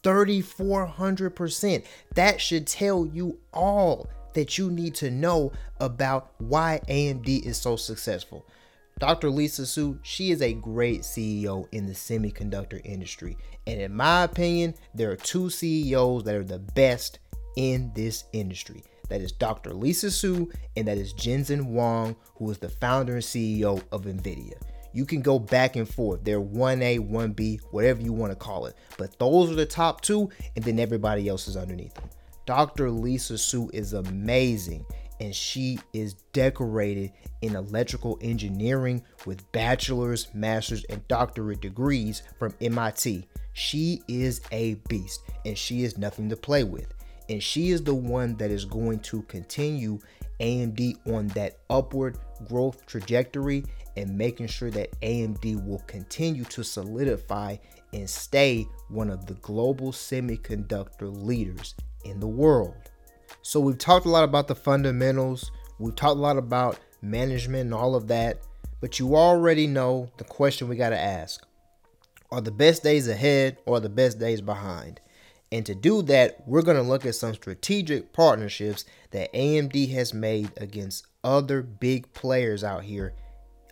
3,400%. 0.08 1.84
That 2.14 2.40
should 2.40 2.66
tell 2.66 3.04
you 3.04 3.38
all 3.52 4.08
that 4.32 4.56
you 4.56 4.70
need 4.70 4.94
to 4.96 5.10
know 5.10 5.52
about 5.80 6.32
why 6.38 6.80
AMD 6.88 7.44
is 7.44 7.58
so 7.58 7.76
successful. 7.76 8.46
Dr. 8.98 9.30
Lisa 9.30 9.66
Su, 9.66 9.98
she 10.02 10.30
is 10.30 10.40
a 10.40 10.54
great 10.54 11.02
CEO 11.02 11.68
in 11.72 11.86
the 11.86 11.92
semiconductor 11.92 12.80
industry. 12.84 13.36
And 13.66 13.80
in 13.80 13.94
my 13.94 14.24
opinion, 14.24 14.74
there 14.94 15.10
are 15.10 15.16
two 15.16 15.50
CEOs 15.50 16.24
that 16.24 16.34
are 16.34 16.44
the 16.44 16.58
best 16.58 17.18
in 17.56 17.92
this 17.94 18.24
industry. 18.32 18.82
That 19.08 19.20
is 19.20 19.32
Dr. 19.32 19.72
Lisa 19.72 20.10
Su 20.10 20.50
and 20.76 20.88
that 20.88 20.98
is 20.98 21.12
Jensen 21.12 21.60
Huang, 21.60 22.16
who 22.36 22.50
is 22.50 22.58
the 22.58 22.70
founder 22.70 23.14
and 23.14 23.22
CEO 23.22 23.82
of 23.92 24.04
NVIDIA. 24.04 24.54
You 24.98 25.06
can 25.06 25.22
go 25.22 25.38
back 25.38 25.76
and 25.76 25.88
forth. 25.88 26.24
They're 26.24 26.40
1A, 26.40 27.08
1B, 27.08 27.60
whatever 27.70 28.02
you 28.02 28.12
want 28.12 28.32
to 28.32 28.36
call 28.36 28.66
it. 28.66 28.74
But 28.96 29.16
those 29.20 29.48
are 29.48 29.54
the 29.54 29.64
top 29.64 30.00
two, 30.00 30.28
and 30.56 30.64
then 30.64 30.80
everybody 30.80 31.28
else 31.28 31.46
is 31.46 31.56
underneath 31.56 31.94
them. 31.94 32.10
Dr. 32.46 32.90
Lisa 32.90 33.38
Su 33.38 33.70
is 33.72 33.92
amazing, 33.92 34.84
and 35.20 35.32
she 35.32 35.78
is 35.92 36.14
decorated 36.32 37.12
in 37.42 37.54
electrical 37.54 38.18
engineering 38.22 39.00
with 39.24 39.52
bachelor's, 39.52 40.34
master's, 40.34 40.82
and 40.86 41.06
doctorate 41.06 41.60
degrees 41.60 42.24
from 42.36 42.52
MIT. 42.60 43.28
She 43.52 44.02
is 44.08 44.40
a 44.50 44.74
beast, 44.88 45.20
and 45.46 45.56
she 45.56 45.84
is 45.84 45.96
nothing 45.96 46.28
to 46.28 46.36
play 46.36 46.64
with. 46.64 46.92
And 47.28 47.40
she 47.40 47.70
is 47.70 47.84
the 47.84 47.94
one 47.94 48.34
that 48.38 48.50
is 48.50 48.64
going 48.64 48.98
to 49.00 49.22
continue 49.22 50.00
AMD 50.40 50.96
on 51.14 51.28
that 51.28 51.58
upward 51.70 52.18
growth 52.48 52.84
trajectory 52.86 53.64
and 53.98 54.16
making 54.16 54.46
sure 54.46 54.70
that 54.70 54.98
AMD 55.00 55.66
will 55.66 55.82
continue 55.88 56.44
to 56.44 56.62
solidify 56.62 57.56
and 57.92 58.08
stay 58.08 58.64
one 58.88 59.10
of 59.10 59.26
the 59.26 59.34
global 59.34 59.90
semiconductor 59.90 61.12
leaders 61.24 61.74
in 62.04 62.20
the 62.20 62.28
world. 62.28 62.76
So, 63.42 63.58
we've 63.58 63.76
talked 63.76 64.06
a 64.06 64.10
lot 64.10 64.22
about 64.22 64.46
the 64.46 64.54
fundamentals, 64.54 65.50
we've 65.80 65.96
talked 65.96 66.16
a 66.16 66.20
lot 66.20 66.36
about 66.36 66.78
management 67.02 67.62
and 67.62 67.74
all 67.74 67.96
of 67.96 68.06
that, 68.06 68.38
but 68.80 69.00
you 69.00 69.16
already 69.16 69.66
know 69.66 70.10
the 70.16 70.24
question 70.24 70.68
we 70.68 70.76
got 70.76 70.90
to 70.90 70.98
ask 70.98 71.44
Are 72.30 72.40
the 72.40 72.52
best 72.52 72.84
days 72.84 73.08
ahead 73.08 73.58
or 73.66 73.80
the 73.80 73.88
best 73.88 74.20
days 74.20 74.40
behind? 74.40 75.00
And 75.50 75.66
to 75.66 75.74
do 75.74 76.02
that, 76.02 76.46
we're 76.46 76.62
going 76.62 76.76
to 76.76 76.82
look 76.82 77.04
at 77.04 77.16
some 77.16 77.34
strategic 77.34 78.12
partnerships 78.12 78.84
that 79.10 79.32
AMD 79.32 79.90
has 79.92 80.14
made 80.14 80.52
against 80.58 81.06
other 81.24 81.62
big 81.62 82.12
players 82.12 82.62
out 82.62 82.84
here 82.84 83.14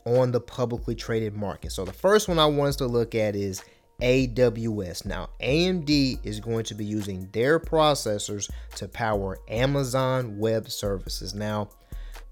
on 0.07 0.31
the 0.31 0.41
publicly 0.41 0.95
traded 0.95 1.35
market. 1.35 1.73
So 1.73 1.85
the 1.85 1.93
first 1.93 2.29
one 2.29 2.39
I 2.39 2.47
want 2.47 2.71
us 2.71 2.77
to 2.77 2.87
look 2.87 3.15
at 3.15 3.37
is 3.37 3.63
AWS. 4.01 5.05
Now, 5.05 5.31
AMD 5.41 6.25
is 6.25 6.41
going 6.41 6.65
to 6.65 6.75
be 6.75 6.85
using 6.85 7.29
their 7.33 7.59
processors 7.59 8.49
to 8.77 8.89
power 8.89 9.39
Amazon 9.49 10.39
Web 10.39 10.71
Services. 10.71 11.35
Now, 11.35 11.71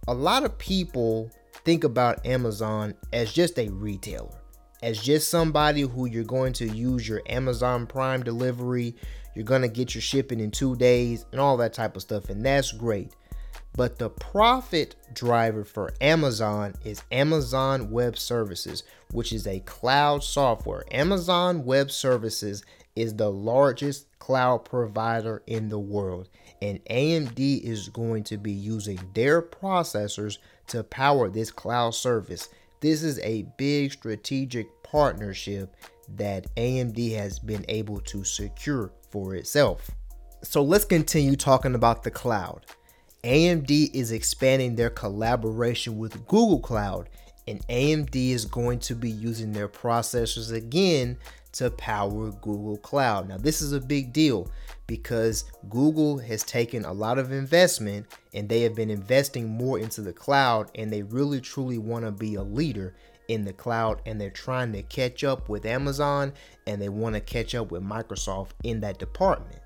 a 0.07 0.15
lot 0.15 0.45
of 0.45 0.57
people 0.57 1.31
think 1.65 1.85
about 1.85 2.25
Amazon 2.25 2.95
as 3.13 3.33
just 3.33 3.59
a 3.59 3.69
retailer, 3.71 4.41
as 4.83 5.03
just 5.03 5.31
somebody 5.31 5.81
who 5.81 6.07
you're 6.07 6.25
going 6.25 6.53
to 6.55 6.69
use 6.69 7.09
your 7.09 7.23
Amazon 7.27 7.87
Prime 7.87 8.23
delivery, 8.23 8.95
you're 9.35 9.45
going 9.45 9.63
to 9.63 9.69
get 9.69 9.95
your 9.95 10.03
shipping 10.03 10.39
in 10.39 10.51
two 10.51 10.77
days, 10.77 11.25
and 11.33 11.41
all 11.41 11.57
that 11.57 11.73
type 11.73 11.97
of 11.97 12.03
stuff. 12.03 12.29
And 12.29 12.45
that's 12.45 12.71
great. 12.71 13.17
But 13.77 13.99
the 13.99 14.11
profit 14.11 14.95
driver 15.15 15.65
for 15.65 15.93
Amazon 16.01 16.75
is 16.85 17.03
Amazon 17.11 17.91
Web 17.91 18.17
Services, 18.17 18.85
which 19.11 19.33
is 19.33 19.47
a 19.47 19.61
cloud 19.61 20.23
software. 20.23 20.85
Amazon 20.93 21.65
Web 21.65 21.91
Services 21.91 22.65
is 22.95 23.17
the 23.17 23.31
largest 23.31 24.07
cloud 24.21 24.65
provider 24.65 25.43
in 25.49 25.69
the 25.69 25.79
world, 25.79 26.29
and 26.63 26.85
AMD 26.85 27.63
is 27.63 27.89
going 27.89 28.23
to 28.25 28.39
be 28.39 28.53
using 28.53 29.01
their 29.13 29.43
processors 29.43 30.39
to 30.69 30.85
power 30.85 31.29
this 31.29 31.51
cloud 31.51 31.95
service. 31.95 32.49
This 32.81 33.03
is 33.03 33.19
a 33.21 33.47
big 33.59 33.93
strategic 33.93 34.69
partnership 34.85 35.75
that 36.17 36.55
AMD 36.55 37.17
has 37.17 37.41
been 37.41 37.65
able 37.69 37.99
to 38.03 38.23
secure 38.23 38.93
for 39.11 39.35
itself. 39.35 39.91
So 40.43 40.63
let's 40.63 40.85
continue 40.85 41.35
talking 41.35 41.75
about 41.75 42.05
the 42.05 42.11
cloud. 42.11 42.67
AMD 43.25 43.95
is 43.95 44.13
expanding 44.13 44.77
their 44.77 44.91
collaboration 44.91 45.97
with 45.97 46.27
Google 46.29 46.61
Cloud, 46.61 47.09
and 47.49 47.67
AMD 47.69 48.15
is 48.15 48.45
going 48.45 48.81
to 48.81 48.95
be 48.95 49.11
using 49.11 49.53
their 49.53 49.69
processors 49.69 50.53
again 50.53 51.17
to 51.53 51.71
power 51.71 52.33
Google 52.33 52.77
Cloud. 52.77 53.29
Now, 53.29 53.39
this 53.39 53.63
is 53.63 53.73
a 53.73 53.81
big 53.81 54.13
deal 54.13 54.51
because 54.87 55.45
Google 55.71 56.19
has 56.19 56.43
taken 56.43 56.85
a 56.85 56.93
lot 56.93 57.19
of 57.19 57.33
investment 57.33 58.07
and 58.35 58.47
they 58.47 58.61
have 58.61 58.75
been 58.75 58.91
investing 58.91 59.49
more 59.49 59.79
into 59.79 60.03
the 60.03 60.13
cloud, 60.13 60.71
and 60.75 60.93
they 60.93 61.03
really 61.03 61.41
truly 61.41 61.79
want 61.79 62.05
to 62.05 62.11
be 62.11 62.35
a 62.35 62.43
leader 62.43 62.95
in 63.29 63.47
the 63.47 63.55
cloud 63.55 64.03
and 64.05 64.21
they're 64.21 64.29
trying 64.29 64.71
to 64.71 64.83
catch 64.83 65.25
up 65.25 65.49
with 65.49 65.65
Amazon 65.65 66.31
and 66.67 66.83
they 66.83 66.91
want 66.91 67.15
to 67.15 67.23
catch 67.23 67.55
up 67.55 67.73
with 67.73 67.83
Microsoft 67.83 68.51
in 68.65 68.81
that 68.81 68.99
department. 68.99 69.64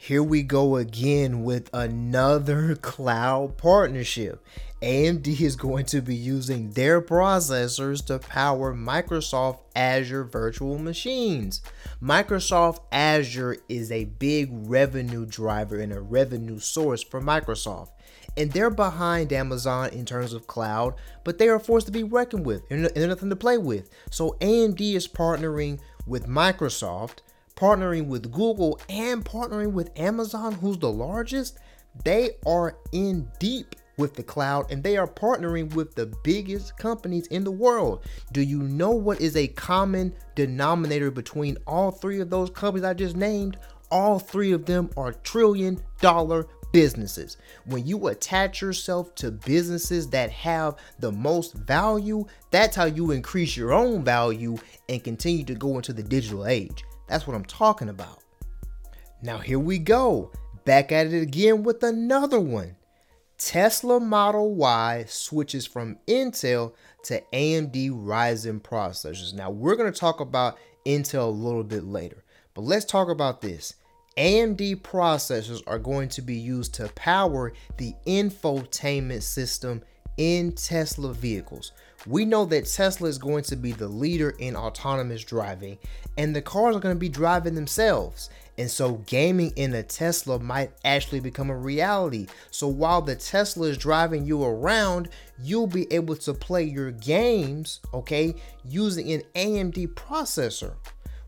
Here 0.00 0.22
we 0.22 0.44
go 0.44 0.76
again 0.76 1.42
with 1.42 1.68
another 1.74 2.76
cloud 2.80 3.56
partnership. 3.56 4.40
AMD 4.80 5.40
is 5.40 5.56
going 5.56 5.86
to 5.86 6.00
be 6.00 6.14
using 6.14 6.70
their 6.70 7.02
processors 7.02 8.06
to 8.06 8.20
power 8.20 8.72
Microsoft 8.72 9.58
Azure 9.74 10.22
virtual 10.22 10.78
machines. 10.78 11.62
Microsoft 12.00 12.78
Azure 12.92 13.56
is 13.68 13.90
a 13.90 14.04
big 14.04 14.50
revenue 14.52 15.26
driver 15.26 15.80
and 15.80 15.92
a 15.92 16.00
revenue 16.00 16.60
source 16.60 17.02
for 17.02 17.20
Microsoft. 17.20 17.90
And 18.36 18.52
they're 18.52 18.70
behind 18.70 19.32
Amazon 19.32 19.90
in 19.90 20.04
terms 20.04 20.32
of 20.32 20.46
cloud, 20.46 20.94
but 21.24 21.38
they 21.38 21.48
are 21.48 21.58
forced 21.58 21.86
to 21.86 21.92
be 21.92 22.04
reckoned 22.04 22.46
with 22.46 22.62
and 22.70 22.84
they're 22.84 23.08
nothing 23.08 23.30
to 23.30 23.36
play 23.36 23.58
with. 23.58 23.90
So 24.12 24.36
AMD 24.40 24.80
is 24.80 25.08
partnering 25.08 25.80
with 26.06 26.28
Microsoft 26.28 27.18
partnering 27.58 28.06
with 28.06 28.30
Google 28.30 28.80
and 28.88 29.24
partnering 29.24 29.72
with 29.72 29.90
Amazon, 29.98 30.52
who's 30.52 30.78
the 30.78 30.92
largest, 30.92 31.58
they 32.04 32.30
are 32.46 32.76
in 32.92 33.28
deep 33.40 33.74
with 33.96 34.14
the 34.14 34.22
cloud 34.22 34.70
and 34.70 34.80
they 34.80 34.96
are 34.96 35.08
partnering 35.08 35.74
with 35.74 35.96
the 35.96 36.06
biggest 36.22 36.78
companies 36.78 37.26
in 37.26 37.42
the 37.42 37.50
world. 37.50 38.04
Do 38.32 38.42
you 38.42 38.62
know 38.62 38.92
what 38.92 39.20
is 39.20 39.36
a 39.36 39.48
common 39.48 40.14
denominator 40.36 41.10
between 41.10 41.58
all 41.66 41.90
three 41.90 42.20
of 42.20 42.30
those 42.30 42.48
companies 42.48 42.84
I 42.84 42.94
just 42.94 43.16
named? 43.16 43.58
All 43.90 44.20
three 44.20 44.52
of 44.52 44.64
them 44.64 44.90
are 44.96 45.12
trillion 45.12 45.82
dollar 46.00 46.46
businesses. 46.70 47.38
When 47.64 47.84
you 47.86 48.06
attach 48.06 48.60
yourself 48.62 49.16
to 49.16 49.32
businesses 49.32 50.08
that 50.10 50.30
have 50.30 50.76
the 51.00 51.10
most 51.10 51.54
value, 51.54 52.24
that's 52.52 52.76
how 52.76 52.84
you 52.84 53.10
increase 53.10 53.56
your 53.56 53.72
own 53.72 54.04
value 54.04 54.58
and 54.88 55.02
continue 55.02 55.44
to 55.44 55.54
go 55.54 55.74
into 55.76 55.92
the 55.92 56.02
digital 56.04 56.46
age. 56.46 56.84
That's 57.08 57.26
what 57.26 57.34
I'm 57.34 57.44
talking 57.44 57.88
about. 57.88 58.22
Now, 59.22 59.38
here 59.38 59.58
we 59.58 59.78
go. 59.78 60.30
Back 60.64 60.92
at 60.92 61.06
it 61.06 61.22
again 61.22 61.62
with 61.62 61.82
another 61.82 62.38
one. 62.38 62.76
Tesla 63.38 64.00
Model 64.00 64.54
Y 64.54 65.04
switches 65.08 65.64
from 65.64 65.98
Intel 66.06 66.74
to 67.04 67.22
AMD 67.32 67.90
Ryzen 67.90 68.60
processors. 68.60 69.32
Now, 69.32 69.50
we're 69.50 69.76
going 69.76 69.92
to 69.92 69.98
talk 69.98 70.20
about 70.20 70.58
Intel 70.84 71.28
a 71.28 71.30
little 71.30 71.64
bit 71.64 71.84
later, 71.84 72.24
but 72.54 72.62
let's 72.62 72.84
talk 72.84 73.08
about 73.08 73.40
this. 73.40 73.74
AMD 74.16 74.82
processors 74.82 75.62
are 75.68 75.78
going 75.78 76.08
to 76.10 76.22
be 76.22 76.34
used 76.34 76.74
to 76.74 76.88
power 76.96 77.52
the 77.76 77.94
infotainment 78.06 79.22
system 79.22 79.82
in 80.16 80.50
Tesla 80.52 81.14
vehicles. 81.14 81.70
We 82.06 82.24
know 82.24 82.44
that 82.46 82.66
Tesla 82.66 83.08
is 83.08 83.18
going 83.18 83.42
to 83.44 83.56
be 83.56 83.72
the 83.72 83.88
leader 83.88 84.30
in 84.30 84.56
autonomous 84.56 85.24
driving, 85.24 85.78
and 86.16 86.34
the 86.34 86.42
cars 86.42 86.76
are 86.76 86.80
going 86.80 86.94
to 86.94 86.98
be 86.98 87.08
driving 87.08 87.54
themselves. 87.54 88.30
And 88.56 88.70
so, 88.70 88.94
gaming 89.06 89.52
in 89.56 89.74
a 89.74 89.82
Tesla 89.82 90.38
might 90.38 90.72
actually 90.84 91.20
become 91.20 91.50
a 91.50 91.56
reality. 91.56 92.26
So, 92.50 92.68
while 92.68 93.02
the 93.02 93.16
Tesla 93.16 93.68
is 93.68 93.78
driving 93.78 94.24
you 94.24 94.42
around, 94.44 95.08
you'll 95.42 95.66
be 95.66 95.92
able 95.92 96.16
to 96.16 96.34
play 96.34 96.64
your 96.64 96.92
games, 96.92 97.80
okay, 97.92 98.34
using 98.64 99.12
an 99.12 99.22
AMD 99.34 99.94
processor. 99.94 100.74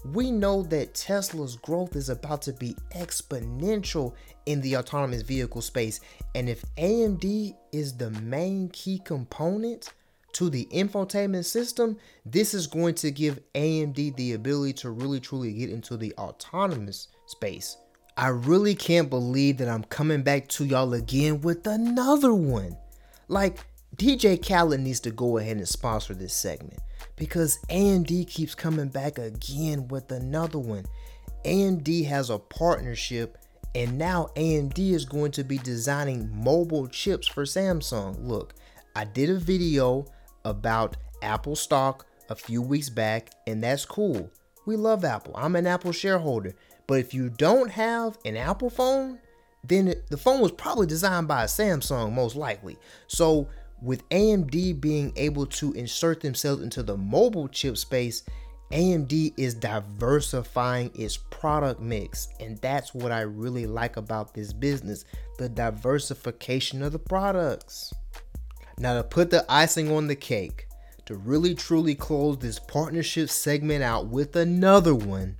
we 0.04 0.30
know 0.30 0.62
that 0.62 0.94
Tesla's 0.94 1.56
growth 1.56 1.94
is 1.94 2.08
about 2.08 2.40
to 2.42 2.54
be 2.54 2.74
exponential 2.96 4.14
in 4.46 4.60
the 4.62 4.76
autonomous 4.76 5.22
vehicle 5.22 5.60
space. 5.60 6.00
And 6.34 6.48
if 6.48 6.64
AMD 6.76 7.54
is 7.72 7.96
the 7.96 8.10
main 8.10 8.70
key 8.70 8.98
component 9.04 9.92
to 10.34 10.50
the 10.50 10.66
infotainment 10.72 11.44
system, 11.44 11.96
this 12.24 12.54
is 12.54 12.66
going 12.66 12.94
to 12.96 13.10
give 13.10 13.40
AMD 13.54 14.16
the 14.16 14.32
ability 14.32 14.72
to 14.74 14.90
really 14.90 15.20
truly 15.20 15.52
get 15.52 15.70
into 15.70 15.96
the 15.96 16.12
autonomous 16.18 17.08
space. 17.26 17.76
I 18.16 18.28
really 18.28 18.74
can't 18.74 19.08
believe 19.08 19.58
that 19.58 19.68
I'm 19.68 19.84
coming 19.84 20.22
back 20.22 20.48
to 20.48 20.64
y'all 20.64 20.94
again 20.94 21.40
with 21.40 21.66
another 21.66 22.34
one. 22.34 22.76
Like, 23.28 23.60
DJ 23.96 24.36
Khaled 24.44 24.80
needs 24.80 25.00
to 25.00 25.10
go 25.10 25.38
ahead 25.38 25.56
and 25.56 25.68
sponsor 25.68 26.14
this 26.14 26.34
segment 26.34 26.80
because 27.16 27.58
AMD 27.70 28.26
keeps 28.28 28.54
coming 28.54 28.88
back 28.88 29.18
again 29.18 29.88
with 29.88 30.10
another 30.10 30.58
one. 30.58 30.86
AMD 31.44 32.06
has 32.06 32.30
a 32.30 32.38
partnership 32.38 33.38
and 33.74 33.96
now 33.96 34.30
AMD 34.36 34.78
is 34.78 35.04
going 35.04 35.32
to 35.32 35.44
be 35.44 35.58
designing 35.58 36.30
mobile 36.32 36.88
chips 36.88 37.26
for 37.26 37.44
Samsung. 37.44 38.16
Look, 38.26 38.54
I 38.96 39.04
did 39.04 39.30
a 39.30 39.38
video 39.38 40.06
about 40.44 40.96
Apple 41.22 41.56
stock 41.56 42.06
a 42.28 42.34
few 42.34 42.62
weeks 42.62 42.88
back, 42.88 43.30
and 43.46 43.62
that's 43.62 43.84
cool. 43.84 44.30
We 44.66 44.76
love 44.76 45.04
Apple. 45.04 45.34
I'm 45.36 45.56
an 45.56 45.66
Apple 45.66 45.92
shareholder. 45.92 46.54
But 46.86 47.00
if 47.00 47.14
you 47.14 47.28
don't 47.30 47.70
have 47.70 48.18
an 48.24 48.36
Apple 48.36 48.70
phone, 48.70 49.18
then 49.64 49.94
the 50.08 50.16
phone 50.16 50.40
was 50.40 50.52
probably 50.52 50.86
designed 50.86 51.28
by 51.28 51.44
a 51.44 51.46
Samsung, 51.46 52.12
most 52.12 52.36
likely. 52.36 52.78
So 53.06 53.48
with 53.82 54.08
AMD 54.10 54.80
being 54.80 55.12
able 55.16 55.46
to 55.46 55.72
insert 55.72 56.20
themselves 56.20 56.62
into 56.62 56.82
the 56.82 56.96
mobile 56.96 57.48
chip 57.48 57.76
space, 57.76 58.22
AMD 58.72 59.34
is 59.36 59.54
diversifying 59.54 60.90
its 60.94 61.16
product 61.16 61.80
mix. 61.80 62.28
And 62.38 62.58
that's 62.58 62.94
what 62.94 63.10
I 63.12 63.22
really 63.22 63.66
like 63.66 63.96
about 63.96 64.34
this 64.34 64.52
business 64.52 65.04
the 65.38 65.48
diversification 65.48 66.82
of 66.82 66.92
the 66.92 66.98
products. 66.98 67.94
Now, 68.80 68.94
to 68.94 69.04
put 69.04 69.28
the 69.28 69.44
icing 69.46 69.92
on 69.92 70.06
the 70.06 70.16
cake, 70.16 70.66
to 71.04 71.16
really 71.16 71.54
truly 71.54 71.94
close 71.94 72.38
this 72.38 72.58
partnership 72.58 73.28
segment 73.28 73.84
out 73.84 74.06
with 74.06 74.36
another 74.36 74.94
one, 74.94 75.36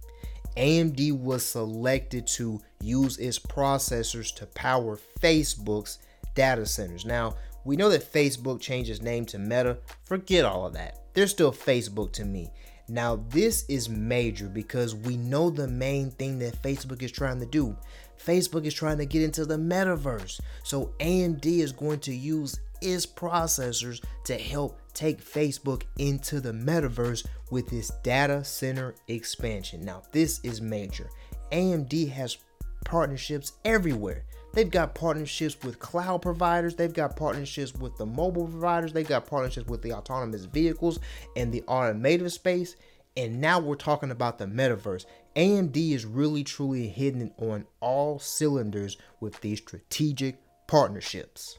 AMD 0.58 1.18
was 1.18 1.46
selected 1.46 2.26
to 2.26 2.60
use 2.82 3.16
its 3.16 3.38
processors 3.38 4.34
to 4.34 4.44
power 4.48 4.98
Facebook's 5.20 6.00
data 6.34 6.66
centers. 6.66 7.06
Now, 7.06 7.34
we 7.64 7.76
know 7.76 7.88
that 7.88 8.12
Facebook 8.12 8.60
changed 8.60 8.90
its 8.90 9.00
name 9.00 9.24
to 9.26 9.38
Meta. 9.38 9.78
Forget 10.04 10.44
all 10.44 10.66
of 10.66 10.74
that. 10.74 10.98
They're 11.14 11.26
still 11.26 11.52
Facebook 11.52 12.12
to 12.12 12.26
me. 12.26 12.50
Now, 12.88 13.24
this 13.30 13.64
is 13.70 13.88
major 13.88 14.48
because 14.48 14.94
we 14.94 15.16
know 15.16 15.48
the 15.48 15.68
main 15.68 16.10
thing 16.10 16.38
that 16.40 16.60
Facebook 16.60 17.02
is 17.02 17.12
trying 17.12 17.40
to 17.40 17.46
do. 17.46 17.74
Facebook 18.22 18.66
is 18.66 18.74
trying 18.74 18.98
to 18.98 19.06
get 19.06 19.22
into 19.22 19.46
the 19.46 19.56
metaverse. 19.56 20.40
So, 20.62 20.92
AMD 21.00 21.46
is 21.46 21.72
going 21.72 22.00
to 22.00 22.14
use 22.14 22.60
its 22.80 23.06
processors 23.06 24.02
to 24.24 24.36
help 24.36 24.80
take 24.94 25.24
Facebook 25.24 25.84
into 25.98 26.40
the 26.40 26.52
metaverse 26.52 27.26
with 27.50 27.72
its 27.72 27.90
data 28.02 28.44
center 28.44 28.94
expansion. 29.08 29.84
Now, 29.84 30.02
this 30.12 30.40
is 30.42 30.60
major. 30.60 31.08
AMD 31.52 32.10
has 32.10 32.38
partnerships 32.84 33.52
everywhere. 33.64 34.24
They've 34.52 34.70
got 34.70 34.94
partnerships 34.96 35.56
with 35.62 35.78
cloud 35.78 36.22
providers, 36.22 36.74
they've 36.74 36.92
got 36.92 37.16
partnerships 37.16 37.72
with 37.74 37.96
the 37.96 38.06
mobile 38.06 38.48
providers, 38.48 38.92
they've 38.92 39.06
got 39.06 39.26
partnerships 39.26 39.68
with 39.68 39.82
the 39.82 39.92
autonomous 39.92 40.44
vehicles 40.44 40.98
and 41.36 41.52
the 41.52 41.62
automotive 41.68 42.32
space. 42.32 42.74
And 43.16 43.40
now 43.40 43.60
we're 43.60 43.76
talking 43.76 44.10
about 44.10 44.38
the 44.38 44.46
metaverse. 44.46 45.04
AMD 45.36 45.76
is 45.76 46.04
really 46.04 46.42
truly 46.42 46.88
hitting 46.88 47.32
on 47.38 47.66
all 47.80 48.18
cylinders 48.18 48.96
with 49.20 49.40
these 49.40 49.58
strategic 49.58 50.38
partnerships. 50.66 51.58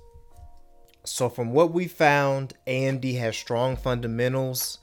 So, 1.03 1.29
from 1.29 1.51
what 1.51 1.71
we 1.73 1.87
found, 1.87 2.53
AMD 2.67 3.17
has 3.17 3.35
strong 3.35 3.75
fundamentals. 3.75 4.79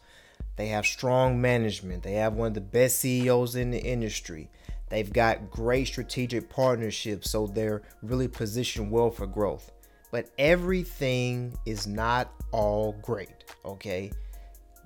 They 0.57 0.69
have 0.69 0.85
strong 0.85 1.41
management. 1.41 2.03
They 2.03 2.15
have 2.15 2.35
one 2.35 2.49
of 2.49 2.55
the 2.55 2.61
best 2.61 2.99
CEOs 2.99 3.55
in 3.55 3.71
the 3.71 3.81
industry. 3.81 4.51
They've 4.89 5.13
got 5.13 5.51
great 5.51 5.87
strategic 5.87 6.49
partnerships, 6.49 7.31
so 7.31 7.47
they're 7.47 7.83
really 8.03 8.27
positioned 8.27 8.91
well 8.91 9.11
for 9.11 9.27
growth. 9.27 9.71
But 10.11 10.31
everything 10.39 11.57
is 11.67 11.87
not 11.87 12.33
all 12.51 12.93
great, 13.03 13.45
okay? 13.65 14.11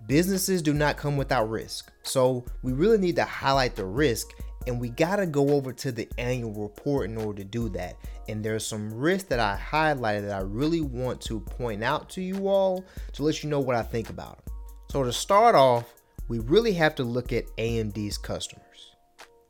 Businesses 0.07 0.61
do 0.61 0.75
not 0.75 0.97
come 0.97 1.17
without 1.17 1.49
risk. 1.49 1.93
So 2.03 2.45
we 2.63 2.73
really 2.73 2.99
need 2.99 3.17
to 3.17 3.25
highlight 3.25 3.77
the 3.77 3.85
risk 3.85 4.33
and 4.67 4.81
we 4.81 4.89
got 4.89 5.17
to 5.17 5.27
go 5.27 5.51
over 5.51 5.73
to 5.73 5.93
the 5.93 6.09
annual 6.19 6.53
report 6.53 7.11
in 7.11 7.17
order 7.17 7.43
to 7.43 7.49
do 7.49 7.69
that. 7.71 7.97
And 8.29 8.45
there's 8.45 8.67
some 8.67 8.93
risks 8.93 9.29
that 9.29 9.41
I 9.41 9.59
highlighted 9.59 10.29
that 10.29 10.39
I 10.39 10.43
really 10.43 10.81
want 10.81 11.21
to 11.23 11.41
point 11.41 11.83
out 11.83 12.09
to 12.11 12.23
you 12.23 12.49
all 12.49 12.85
to 13.15 13.23
let 13.23 13.43
you 13.43 13.51
know 13.51 13.61
what 13.61 13.77
I 13.77 13.83
think 13.83 14.11
about 14.11 14.45
them. 14.45 14.55
So 14.91 15.05
to 15.05 15.13
start 15.13 15.55
off, 15.55 15.93
we 16.29 16.39
really 16.39 16.73
have 16.75 16.95
to 16.97 17.05
look 17.05 17.33
at 17.33 17.47
AMD's 17.57 18.19
customers 18.19 18.93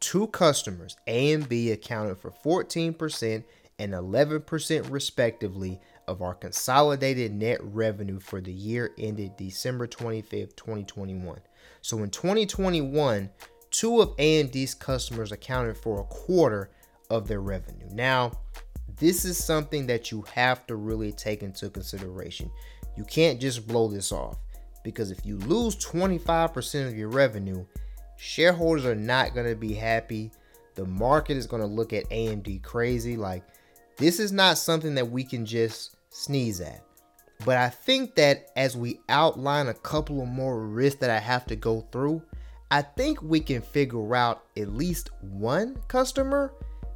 two 0.02 0.26
customers, 0.26 0.96
A 1.06 1.32
and 1.32 1.48
B, 1.48 1.70
accounted 1.70 2.18
for 2.18 2.30
14% 2.30 3.44
and 3.78 3.92
11% 3.92 4.90
respectively 4.90 5.80
of 6.08 6.20
our 6.20 6.34
consolidated 6.34 7.32
net 7.32 7.58
revenue 7.62 8.18
for 8.18 8.40
the 8.40 8.52
year 8.52 8.90
ended 8.98 9.36
December 9.36 9.86
25th, 9.86 10.56
2021. 10.56 11.40
So 11.80 12.02
in 12.02 12.10
2021, 12.10 13.30
two 13.72 14.00
of 14.00 14.16
AMD's 14.16 14.74
customers 14.74 15.32
accounted 15.32 15.76
for 15.76 16.00
a 16.00 16.04
quarter 16.04 16.70
of 17.10 17.26
their 17.26 17.40
revenue. 17.40 17.88
Now, 17.90 18.32
this 18.98 19.24
is 19.24 19.42
something 19.42 19.86
that 19.88 20.12
you 20.12 20.22
have 20.34 20.66
to 20.68 20.76
really 20.76 21.12
take 21.12 21.42
into 21.42 21.68
consideration. 21.70 22.50
You 22.96 23.04
can't 23.04 23.40
just 23.40 23.66
blow 23.66 23.88
this 23.88 24.12
off 24.12 24.36
because 24.84 25.10
if 25.10 25.24
you 25.24 25.38
lose 25.38 25.76
25% 25.76 26.86
of 26.86 26.96
your 26.96 27.08
revenue, 27.08 27.64
shareholders 28.16 28.84
are 28.84 28.94
not 28.94 29.34
going 29.34 29.48
to 29.48 29.56
be 29.56 29.74
happy. 29.74 30.30
The 30.74 30.84
market 30.84 31.36
is 31.36 31.46
going 31.46 31.62
to 31.62 31.68
look 31.68 31.92
at 31.92 32.08
AMD 32.10 32.62
crazy. 32.62 33.16
Like, 33.16 33.44
this 33.96 34.20
is 34.20 34.32
not 34.32 34.58
something 34.58 34.94
that 34.94 35.10
we 35.10 35.24
can 35.24 35.44
just 35.46 35.96
sneeze 36.10 36.60
at. 36.60 36.82
But 37.44 37.56
I 37.56 37.70
think 37.70 38.14
that 38.16 38.50
as 38.56 38.76
we 38.76 39.00
outline 39.08 39.68
a 39.68 39.74
couple 39.74 40.22
of 40.22 40.28
more 40.28 40.64
risks 40.64 41.00
that 41.00 41.10
I 41.10 41.18
have 41.18 41.46
to 41.46 41.56
go 41.56 41.86
through, 41.90 42.22
I 42.72 42.80
think 42.80 43.20
we 43.20 43.40
can 43.40 43.60
figure 43.60 44.16
out 44.16 44.44
at 44.56 44.68
least 44.68 45.10
one 45.20 45.76
customer 45.88 46.54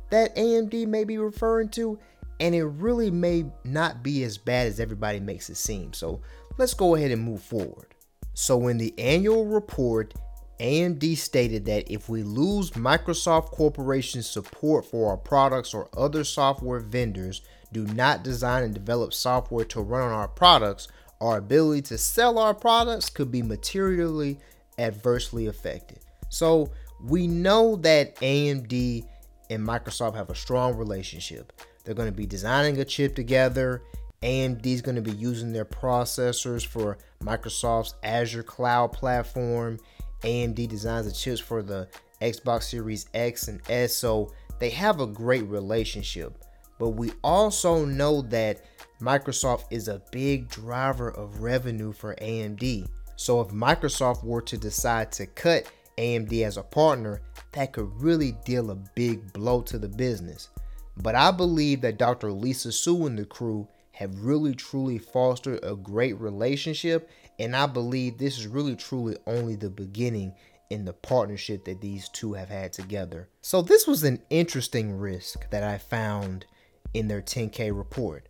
that 0.08 0.34
AMD 0.34 0.86
may 0.86 1.04
be 1.04 1.18
referring 1.18 1.68
to, 1.70 1.98
and 2.40 2.54
it 2.54 2.64
really 2.64 3.10
may 3.10 3.44
not 3.62 4.02
be 4.02 4.24
as 4.24 4.38
bad 4.38 4.68
as 4.68 4.80
everybody 4.80 5.20
makes 5.20 5.50
it 5.50 5.58
seem. 5.58 5.92
So 5.92 6.22
let's 6.56 6.72
go 6.72 6.94
ahead 6.94 7.10
and 7.10 7.22
move 7.22 7.42
forward. 7.42 7.88
So, 8.32 8.68
in 8.68 8.78
the 8.78 8.98
annual 8.98 9.44
report, 9.44 10.14
AMD 10.60 11.14
stated 11.18 11.66
that 11.66 11.92
if 11.92 12.08
we 12.08 12.22
lose 12.22 12.70
Microsoft 12.70 13.50
Corporation's 13.50 14.30
support 14.30 14.86
for 14.86 15.10
our 15.10 15.18
products 15.18 15.74
or 15.74 15.90
other 15.94 16.24
software 16.24 16.80
vendors 16.80 17.42
do 17.72 17.84
not 17.84 18.22
design 18.22 18.62
and 18.62 18.72
develop 18.72 19.12
software 19.12 19.66
to 19.66 19.82
run 19.82 20.08
on 20.08 20.12
our 20.12 20.28
products, 20.28 20.88
our 21.20 21.36
ability 21.36 21.82
to 21.82 21.98
sell 21.98 22.38
our 22.38 22.54
products 22.54 23.10
could 23.10 23.30
be 23.30 23.42
materially 23.42 24.38
adversely 24.78 25.46
affected. 25.46 26.00
So 26.28 26.70
we 27.02 27.26
know 27.26 27.76
that 27.76 28.16
AMD 28.16 29.04
and 29.50 29.66
Microsoft 29.66 30.14
have 30.16 30.30
a 30.30 30.34
strong 30.34 30.76
relationship. 30.76 31.52
They're 31.84 31.94
going 31.94 32.10
to 32.10 32.16
be 32.16 32.26
designing 32.26 32.78
a 32.80 32.84
chip 32.84 33.14
together. 33.14 33.82
AMD 34.22 34.66
is 34.66 34.82
going 34.82 34.96
to 34.96 35.02
be 35.02 35.12
using 35.12 35.52
their 35.52 35.64
processors 35.64 36.66
for 36.66 36.98
Microsoft's 37.22 37.94
Azure 38.02 38.42
cloud 38.42 38.92
platform. 38.92 39.78
AMD 40.22 40.68
designs 40.68 41.06
the 41.06 41.12
chips 41.12 41.40
for 41.40 41.62
the 41.62 41.88
Xbox 42.20 42.64
Series 42.64 43.06
X 43.14 43.48
and 43.48 43.60
S, 43.68 43.94
so 43.94 44.32
they 44.58 44.70
have 44.70 45.00
a 45.00 45.06
great 45.06 45.46
relationship. 45.46 46.38
But 46.78 46.90
we 46.90 47.12
also 47.22 47.84
know 47.84 48.22
that 48.22 48.62
Microsoft 49.00 49.64
is 49.70 49.88
a 49.88 50.02
big 50.10 50.48
driver 50.48 51.10
of 51.10 51.42
revenue 51.42 51.92
for 51.92 52.14
AMD. 52.16 52.88
So 53.16 53.40
if 53.40 53.48
Microsoft 53.48 54.22
were 54.22 54.42
to 54.42 54.56
decide 54.56 55.10
to 55.12 55.26
cut 55.26 55.70
AMD 55.98 56.44
as 56.44 56.56
a 56.56 56.62
partner, 56.62 57.22
that 57.52 57.72
could 57.72 57.90
really 58.00 58.32
deal 58.44 58.70
a 58.70 58.74
big 58.94 59.32
blow 59.32 59.62
to 59.62 59.78
the 59.78 59.88
business. 59.88 60.50
But 60.96 61.14
I 61.14 61.30
believe 61.30 61.80
that 61.82 61.98
Dr. 61.98 62.30
Lisa 62.32 62.72
Su 62.72 63.06
and 63.06 63.18
the 63.18 63.24
crew 63.24 63.68
have 63.92 64.24
really 64.24 64.54
truly 64.54 64.98
fostered 64.98 65.60
a 65.62 65.74
great 65.74 66.18
relationship 66.20 67.10
and 67.38 67.54
I 67.54 67.66
believe 67.66 68.18
this 68.18 68.38
is 68.38 68.46
really 68.46 68.76
truly 68.76 69.16
only 69.26 69.56
the 69.56 69.70
beginning 69.70 70.34
in 70.70 70.84
the 70.84 70.92
partnership 70.92 71.64
that 71.66 71.80
these 71.80 72.08
two 72.08 72.32
have 72.32 72.48
had 72.48 72.72
together. 72.72 73.28
So, 73.42 73.62
this 73.62 73.86
was 73.86 74.02
an 74.04 74.22
interesting 74.30 74.96
risk 74.98 75.48
that 75.50 75.62
I 75.62 75.78
found 75.78 76.46
in 76.94 77.08
their 77.08 77.22
10K 77.22 77.76
report. 77.76 78.28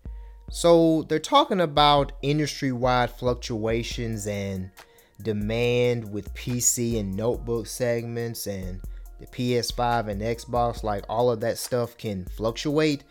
So, 0.51 1.03
they're 1.09 1.19
talking 1.19 1.61
about 1.61 2.13
industry 2.23 2.73
wide 2.73 3.11
fluctuations 3.11 4.27
and 4.27 4.71
demand 5.23 6.11
with 6.11 6.33
PC 6.35 7.01
and 7.01 7.17
notebook 7.17 7.67
segments 7.67 8.47
and 8.47 8.81
the 9.19 9.27
PS5 9.27 10.09
and 10.09 10.21
Xbox, 10.21 10.83
like 10.83 11.05
all 11.09 11.31
of 11.31 11.41
that 11.41 11.59
stuff 11.59 11.97
can 11.97 12.27
fluctuate. 12.37 13.05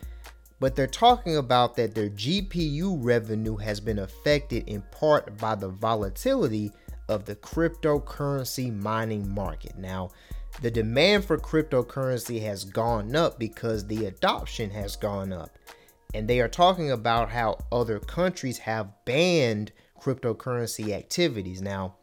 But 0.58 0.74
they're 0.74 0.86
talking 0.86 1.36
about 1.36 1.76
that 1.76 1.94
their 1.94 2.08
GPU 2.08 2.96
revenue 3.00 3.56
has 3.56 3.80
been 3.80 3.98
affected 3.98 4.68
in 4.68 4.82
part 4.90 5.36
by 5.38 5.54
the 5.54 5.68
volatility 5.68 6.72
of 7.08 7.24
the 7.24 7.36
cryptocurrency 7.36 8.74
mining 8.74 9.28
market. 9.28 9.76
Now, 9.76 10.10
the 10.62 10.70
demand 10.70 11.24
for 11.24 11.36
cryptocurrency 11.36 12.40
has 12.42 12.64
gone 12.64 13.14
up 13.14 13.38
because 13.38 13.86
the 13.86 14.06
adoption 14.06 14.70
has 14.70 14.96
gone 14.96 15.32
up. 15.32 15.50
And 16.14 16.28
they 16.28 16.40
are 16.40 16.48
talking 16.48 16.90
about 16.90 17.30
how 17.30 17.58
other 17.70 17.98
countries 17.98 18.58
have 18.58 18.88
banned 19.04 19.72
cryptocurrency 20.00 20.92
activities. 20.92 21.60
Now, 21.60 21.96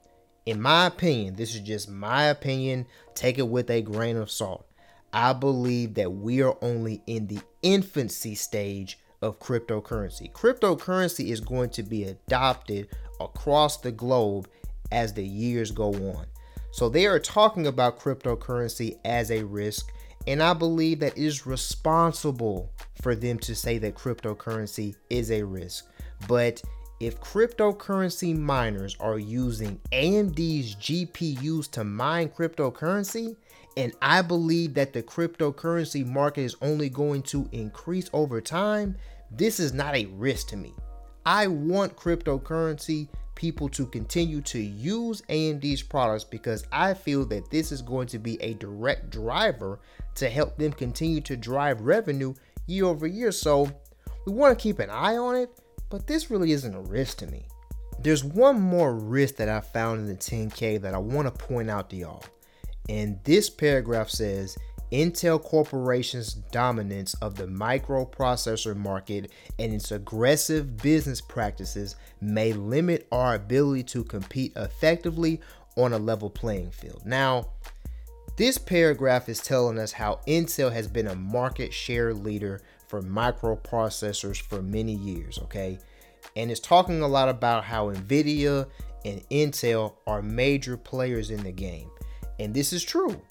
in 0.45 0.61
my 0.61 0.87
opinion, 0.87 1.35
this 1.35 1.55
is 1.55 1.61
just 1.61 1.89
my 1.89 2.25
opinion, 2.25 2.85
take 3.15 3.37
it 3.39 3.47
with 3.47 3.69
a 3.69 3.81
grain 3.81 4.17
of 4.17 4.29
salt. 4.29 4.67
I 5.13 5.33
believe 5.33 5.93
that 5.93 6.11
we 6.11 6.41
are 6.41 6.57
only 6.61 7.01
in 7.07 7.27
the 7.27 7.39
infancy 7.61 8.35
stage 8.35 8.99
of 9.21 9.39
cryptocurrency. 9.39 10.31
Cryptocurrency 10.31 11.29
is 11.29 11.39
going 11.39 11.69
to 11.71 11.83
be 11.83 12.03
adopted 12.03 12.89
across 13.21 13.77
the 13.77 13.91
globe 13.91 14.49
as 14.91 15.13
the 15.13 15.25
years 15.25 15.71
go 15.71 15.93
on. 15.93 16.25
So 16.71 16.89
they 16.89 17.05
are 17.05 17.19
talking 17.19 17.67
about 17.67 17.99
cryptocurrency 17.99 18.97
as 19.05 19.31
a 19.31 19.43
risk, 19.43 19.93
and 20.27 20.41
I 20.41 20.53
believe 20.53 20.99
that 20.99 21.17
is 21.17 21.45
responsible 21.45 22.71
for 23.01 23.15
them 23.15 23.37
to 23.39 23.55
say 23.55 23.77
that 23.79 23.95
cryptocurrency 23.95 24.95
is 25.09 25.31
a 25.31 25.43
risk. 25.43 25.87
But 26.27 26.61
if 26.99 27.19
cryptocurrency 27.19 28.37
miners 28.37 28.95
are 28.99 29.19
using 29.19 29.79
AMD's 29.91 30.75
GPUs 30.75 31.69
to 31.71 31.83
mine 31.83 32.29
cryptocurrency, 32.29 33.35
and 33.75 33.91
I 34.01 34.21
believe 34.21 34.73
that 34.75 34.93
the 34.93 35.03
cryptocurrency 35.03 36.05
market 36.05 36.41
is 36.41 36.55
only 36.61 36.89
going 36.89 37.23
to 37.23 37.49
increase 37.51 38.09
over 38.13 38.39
time, 38.39 38.95
this 39.31 39.59
is 39.59 39.73
not 39.73 39.95
a 39.95 40.05
risk 40.05 40.47
to 40.49 40.57
me. 40.57 40.73
I 41.25 41.47
want 41.47 41.95
cryptocurrency 41.95 43.09
people 43.35 43.67
to 43.69 43.85
continue 43.87 44.41
to 44.41 44.59
use 44.59 45.21
AMD's 45.23 45.81
products 45.81 46.23
because 46.23 46.65
I 46.71 46.93
feel 46.93 47.25
that 47.25 47.49
this 47.49 47.71
is 47.71 47.81
going 47.81 48.07
to 48.07 48.19
be 48.19 48.41
a 48.41 48.53
direct 48.53 49.09
driver 49.09 49.79
to 50.15 50.29
help 50.29 50.57
them 50.57 50.73
continue 50.73 51.21
to 51.21 51.35
drive 51.35 51.81
revenue 51.81 52.33
year 52.67 52.85
over 52.85 53.07
year. 53.07 53.31
So 53.31 53.69
we 54.25 54.33
want 54.33 54.57
to 54.57 54.61
keep 54.61 54.79
an 54.79 54.89
eye 54.89 55.17
on 55.17 55.35
it, 55.35 55.49
but 55.89 56.07
this 56.07 56.29
really 56.29 56.51
isn't 56.51 56.75
a 56.75 56.81
risk 56.81 57.17
to 57.19 57.27
me. 57.27 57.45
There's 57.99 58.23
one 58.23 58.59
more 58.59 58.95
risk 58.95 59.35
that 59.35 59.49
I 59.49 59.61
found 59.61 60.01
in 60.01 60.07
the 60.07 60.15
10K 60.15 60.81
that 60.81 60.93
I 60.93 60.97
want 60.97 61.27
to 61.27 61.45
point 61.45 61.69
out 61.69 61.89
to 61.91 61.95
y'all. 61.95 62.23
And 62.89 63.19
this 63.23 63.49
paragraph 63.49 64.09
says 64.09 64.57
Intel 64.91 65.41
Corporation's 65.41 66.33
dominance 66.33 67.15
of 67.15 67.35
the 67.35 67.47
microprocessor 67.47 68.75
market 68.75 69.31
and 69.57 69.73
its 69.73 69.91
aggressive 69.91 70.77
business 70.77 71.19
practices 71.21 71.95
may 72.21 72.53
limit 72.53 73.07
our 73.11 73.35
ability 73.35 73.83
to 73.83 74.03
compete 74.03 74.53
effectively 74.55 75.41
on 75.77 75.93
a 75.93 75.97
level 75.97 76.29
playing 76.29 76.69
field. 76.71 77.01
Now, 77.05 77.47
this 78.35 78.57
paragraph 78.57 79.29
is 79.29 79.39
telling 79.39 79.77
us 79.77 79.91
how 79.91 80.19
Intel 80.27 80.71
has 80.71 80.87
been 80.87 81.07
a 81.07 81.15
market 81.15 81.73
share 81.73 82.13
leader 82.13 82.61
for 82.87 83.01
microprocessors 83.01 84.41
for 84.41 84.61
many 84.61 84.93
years, 84.93 85.39
okay? 85.39 85.77
And 86.35 86.49
it's 86.49 86.59
talking 86.59 87.01
a 87.01 87.07
lot 87.07 87.29
about 87.29 87.63
how 87.63 87.91
Nvidia 87.91 88.67
and 89.05 89.21
Intel 89.29 89.95
are 90.07 90.21
major 90.21 90.77
players 90.77 91.29
in 91.29 91.43
the 91.43 91.51
game. 91.51 91.89
And 92.39 92.53
this 92.53 92.73
is 92.73 92.83
true. 92.83 93.21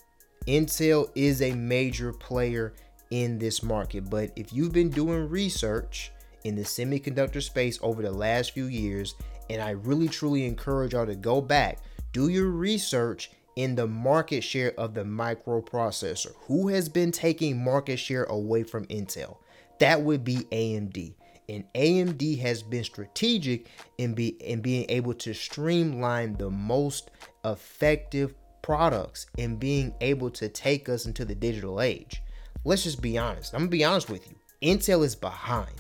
Intel 0.47 1.11
is 1.15 1.43
a 1.43 1.53
major 1.53 2.13
player 2.13 2.75
in 3.11 3.39
this 3.39 3.63
market. 3.63 4.09
But 4.09 4.33
if 4.37 4.53
you've 4.53 4.73
been 4.73 4.91
doing 4.91 5.29
research 5.29 6.13
in 6.45 6.57
the 6.57 6.63
semiconductor 6.63 7.43
space 7.43 7.79
over 7.83 8.03
the 8.03 8.11
last 8.11 8.53
few 8.53 8.67
years, 8.67 9.15
and 9.51 9.63
I 9.63 9.71
really 9.71 10.09
truly 10.09 10.47
encourage 10.47 10.93
y'all 10.93 11.07
to 11.07 11.15
go 11.15 11.41
back, 11.41 11.79
do 12.13 12.29
your 12.29 12.49
research 12.49 13.31
in 13.57 13.75
the 13.75 13.87
market 13.87 14.43
share 14.43 14.73
of 14.79 14.95
the 14.95 15.05
microprocessor. 15.05 16.33
Who 16.47 16.69
has 16.69 16.89
been 16.89 17.13
taking 17.13 17.63
market 17.63 17.99
share 17.99 18.25
away 18.25 18.63
from 18.63 18.87
Intel? 18.87 19.39
That 19.79 20.03
would 20.03 20.25
be 20.25 20.47
AMD. 20.53 21.15
And 21.49 21.65
AMD 21.75 22.39
has 22.41 22.63
been 22.63 22.85
strategic 22.85 23.67
in 23.99 24.15
be 24.15 24.29
in 24.41 24.61
being 24.61 24.87
able 24.89 25.15
to 25.15 25.35
streamline 25.35 26.37
the 26.37 26.51
most 26.51 27.11
effective 27.45 28.35
products 28.63 29.27
and 29.39 29.59
being 29.59 29.93
able 30.01 30.31
to 30.31 30.49
take 30.49 30.89
us 30.89 31.07
into 31.07 31.25
the 31.25 31.35
digital 31.35 31.81
age. 31.81 32.23
Let's 32.65 32.85
just 32.85 33.03
be 33.03 33.19
honest. 33.19 33.55
I'm 33.55 33.63
gonna 33.63 33.71
be 33.71 33.85
honest 33.85 34.09
with 34.09 34.29
you. 34.31 34.37
Intel 34.63 35.05
is 35.05 35.17
behind. 35.17 35.75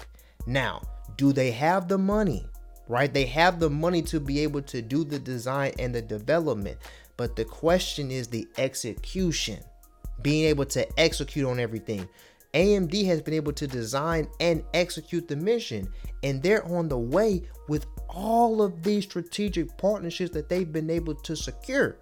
Now, 0.46 0.82
do 1.16 1.32
they 1.32 1.52
have 1.52 1.86
the 1.86 1.98
money? 1.98 2.44
Right? 2.88 3.14
They 3.14 3.26
have 3.26 3.60
the 3.60 3.70
money 3.70 4.02
to 4.02 4.18
be 4.18 4.40
able 4.40 4.62
to 4.62 4.82
do 4.82 5.04
the 5.04 5.18
design 5.18 5.72
and 5.78 5.94
the 5.94 6.02
development. 6.02 6.78
But 7.22 7.36
the 7.36 7.44
question 7.44 8.10
is 8.10 8.26
the 8.26 8.48
execution, 8.58 9.60
being 10.22 10.46
able 10.46 10.64
to 10.64 10.84
execute 10.98 11.46
on 11.46 11.60
everything. 11.60 12.08
AMD 12.52 13.06
has 13.06 13.22
been 13.22 13.34
able 13.34 13.52
to 13.52 13.68
design 13.68 14.26
and 14.40 14.64
execute 14.74 15.28
the 15.28 15.36
mission, 15.36 15.86
and 16.24 16.42
they're 16.42 16.66
on 16.66 16.88
the 16.88 16.98
way 16.98 17.44
with 17.68 17.86
all 18.08 18.60
of 18.60 18.82
these 18.82 19.04
strategic 19.04 19.78
partnerships 19.78 20.32
that 20.32 20.48
they've 20.48 20.72
been 20.72 20.90
able 20.90 21.14
to 21.14 21.36
secure. 21.36 21.96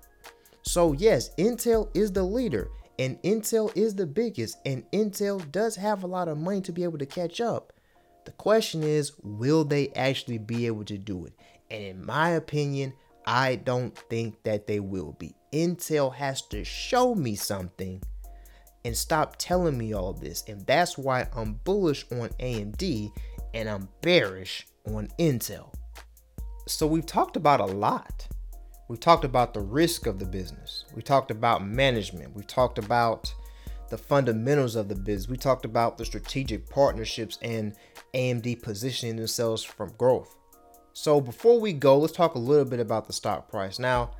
So, 0.62 0.94
yes, 0.94 1.34
Intel 1.36 1.90
is 1.94 2.10
the 2.12 2.22
leader 2.22 2.70
and 2.98 3.20
Intel 3.22 3.76
is 3.76 3.94
the 3.94 4.06
biggest, 4.06 4.56
and 4.64 4.90
Intel 4.90 5.52
does 5.52 5.76
have 5.76 6.02
a 6.02 6.06
lot 6.06 6.28
of 6.28 6.38
money 6.38 6.62
to 6.62 6.72
be 6.72 6.82
able 6.82 6.96
to 6.96 7.04
catch 7.04 7.42
up. 7.42 7.74
The 8.24 8.32
question 8.32 8.82
is, 8.82 9.12
will 9.22 9.64
they 9.64 9.90
actually 9.90 10.38
be 10.38 10.66
able 10.66 10.86
to 10.86 10.96
do 10.96 11.26
it? 11.26 11.34
And 11.70 11.84
in 11.84 12.06
my 12.06 12.30
opinion, 12.30 12.94
I 13.26 13.56
don't 13.56 13.96
think 14.08 14.42
that 14.44 14.66
they 14.66 14.80
will 14.80 15.12
be. 15.18 15.34
Intel 15.52 16.14
has 16.14 16.42
to 16.48 16.64
show 16.64 17.14
me 17.14 17.34
something 17.34 18.02
and 18.84 18.96
stop 18.96 19.36
telling 19.36 19.76
me 19.76 19.92
all 19.92 20.12
this. 20.12 20.44
And 20.48 20.66
that's 20.66 20.96
why 20.96 21.28
I'm 21.34 21.54
bullish 21.64 22.06
on 22.12 22.30
AMD 22.40 23.12
and 23.54 23.68
I'm 23.68 23.88
bearish 24.00 24.66
on 24.86 25.08
Intel. 25.18 25.72
So 26.66 26.86
we've 26.86 27.06
talked 27.06 27.36
about 27.36 27.60
a 27.60 27.66
lot. 27.66 28.28
We've 28.88 29.00
talked 29.00 29.24
about 29.24 29.54
the 29.54 29.60
risk 29.60 30.06
of 30.06 30.18
the 30.18 30.26
business. 30.26 30.84
We 30.94 31.02
talked 31.02 31.30
about 31.30 31.66
management. 31.66 32.34
We 32.34 32.42
talked 32.42 32.78
about 32.78 33.32
the 33.88 33.98
fundamentals 33.98 34.76
of 34.76 34.88
the 34.88 34.94
business. 34.94 35.28
We 35.28 35.36
talked 35.36 35.64
about 35.64 35.98
the 35.98 36.04
strategic 36.04 36.68
partnerships 36.68 37.38
and 37.42 37.74
AMD 38.14 38.62
positioning 38.62 39.16
themselves 39.16 39.62
from 39.62 39.92
growth. 39.98 40.36
So 41.00 41.18
before 41.18 41.58
we 41.58 41.72
go, 41.72 41.96
let's 41.96 42.12
talk 42.12 42.34
a 42.34 42.38
little 42.38 42.66
bit 42.66 42.78
about 42.78 43.06
the 43.06 43.14
stock 43.14 43.48
price. 43.48 43.78
Now, 43.78 44.10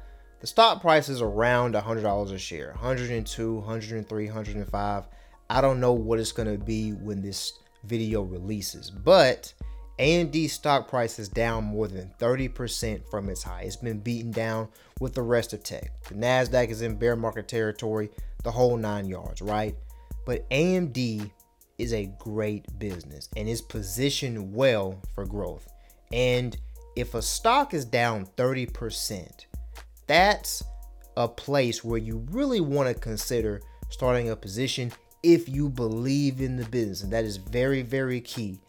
the 0.41 0.47
stock 0.47 0.81
price 0.81 1.11
is 1.11 1.21
around 1.21 1.75
$100 1.75 2.33
a 2.33 2.39
share, 2.39 2.71
102, 2.71 3.55
103, 3.55 4.25
105. 4.25 5.09
I 5.51 5.61
don't 5.61 5.79
know 5.79 5.93
what 5.93 6.19
it's 6.19 6.33
going 6.33 6.51
to 6.51 6.65
be 6.65 6.93
when 6.93 7.21
this 7.21 7.59
video 7.85 8.23
releases, 8.23 8.91
but 8.91 9.53
AMD 9.99 10.49
stock 10.49 10.89
price 10.89 11.19
is 11.19 11.29
down 11.29 11.65
more 11.65 11.87
than 11.87 12.15
30% 12.19 13.07
from 13.11 13.29
its 13.29 13.43
high. 13.43 13.61
It's 13.61 13.77
been 13.77 14.01
beaten 14.01 14.31
down 14.31 14.69
with 15.01 15.13
the 15.13 15.21
rest 15.21 15.53
of 15.53 15.63
tech. 15.63 15.93
The 16.09 16.15
NASDAQ 16.15 16.71
is 16.71 16.81
in 16.81 16.97
bear 16.97 17.15
market 17.15 17.47
territory, 17.47 18.09
the 18.43 18.51
whole 18.51 18.79
nine 18.79 19.07
yards, 19.07 19.43
right? 19.43 19.77
But 20.25 20.49
AMD 20.49 21.31
is 21.77 21.93
a 21.93 22.11
great 22.19 22.79
business 22.79 23.29
and 23.37 23.51
is 23.51 23.61
positioned 23.61 24.55
well 24.55 25.03
for 25.15 25.27
growth. 25.27 25.69
And 26.13 26.57
if 26.97 27.15
a 27.15 27.23
stock 27.23 27.75
is 27.75 27.85
down 27.85 28.27
30%, 28.37 29.47
that's 30.07 30.63
a 31.17 31.29
place 31.29 31.85
where 31.85 31.99
you 31.99 32.27
really 32.31 32.61
want 32.61 32.89
to 32.89 33.01
consider 33.01 33.61
starting 33.89 34.31
a 34.31 34.37
position 34.37 34.93
if 35.23 35.49
you 35.49 35.69
believe 35.69 36.41
in 36.41 36.57
the 36.57 36.65
business. 36.67 37.03
And 37.03 37.13
that 37.13 37.25
is 37.25 37.37
very, 37.37 37.83
very 37.83 38.21
key 38.21 38.61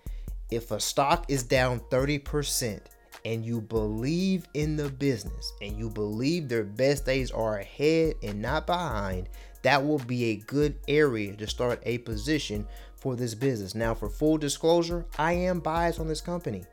if 0.51 0.71
a 0.71 0.79
stock 0.79 1.25
is 1.29 1.43
down 1.43 1.79
30% 1.89 2.81
and 3.23 3.45
you 3.45 3.61
believe 3.61 4.45
in 4.53 4.75
the 4.75 4.89
business 4.89 5.53
and 5.61 5.77
you 5.77 5.89
believe 5.89 6.49
their 6.49 6.65
best 6.65 7.05
days 7.05 7.31
are 7.31 7.59
ahead 7.59 8.15
and 8.21 8.41
not 8.41 8.67
behind, 8.67 9.29
that 9.63 9.83
will 9.83 9.99
be 9.99 10.25
a 10.25 10.35
good 10.35 10.77
area 10.87 11.35
to 11.35 11.47
start 11.47 11.81
a 11.85 11.99
position 11.99 12.67
for 12.95 13.15
this 13.15 13.33
business. 13.33 13.73
Now, 13.73 13.93
for 13.93 14.09
full 14.09 14.37
disclosure, 14.37 15.05
I 15.17 15.33
am 15.33 15.59
biased 15.59 15.99
on 15.99 16.07
this 16.07 16.21
company. 16.21 16.63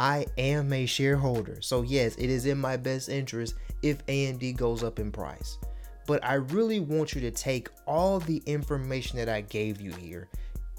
I 0.00 0.24
am 0.38 0.72
a 0.72 0.86
shareholder. 0.86 1.60
So, 1.60 1.82
yes, 1.82 2.16
it 2.16 2.30
is 2.30 2.46
in 2.46 2.56
my 2.56 2.78
best 2.78 3.10
interest 3.10 3.54
if 3.82 4.04
AMD 4.06 4.56
goes 4.56 4.82
up 4.82 4.98
in 4.98 5.12
price. 5.12 5.58
But 6.06 6.24
I 6.24 6.34
really 6.34 6.80
want 6.80 7.14
you 7.14 7.20
to 7.20 7.30
take 7.30 7.68
all 7.86 8.18
the 8.18 8.42
information 8.46 9.18
that 9.18 9.28
I 9.28 9.42
gave 9.42 9.78
you 9.78 9.92
here 9.92 10.30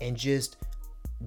and 0.01 0.17
just 0.17 0.57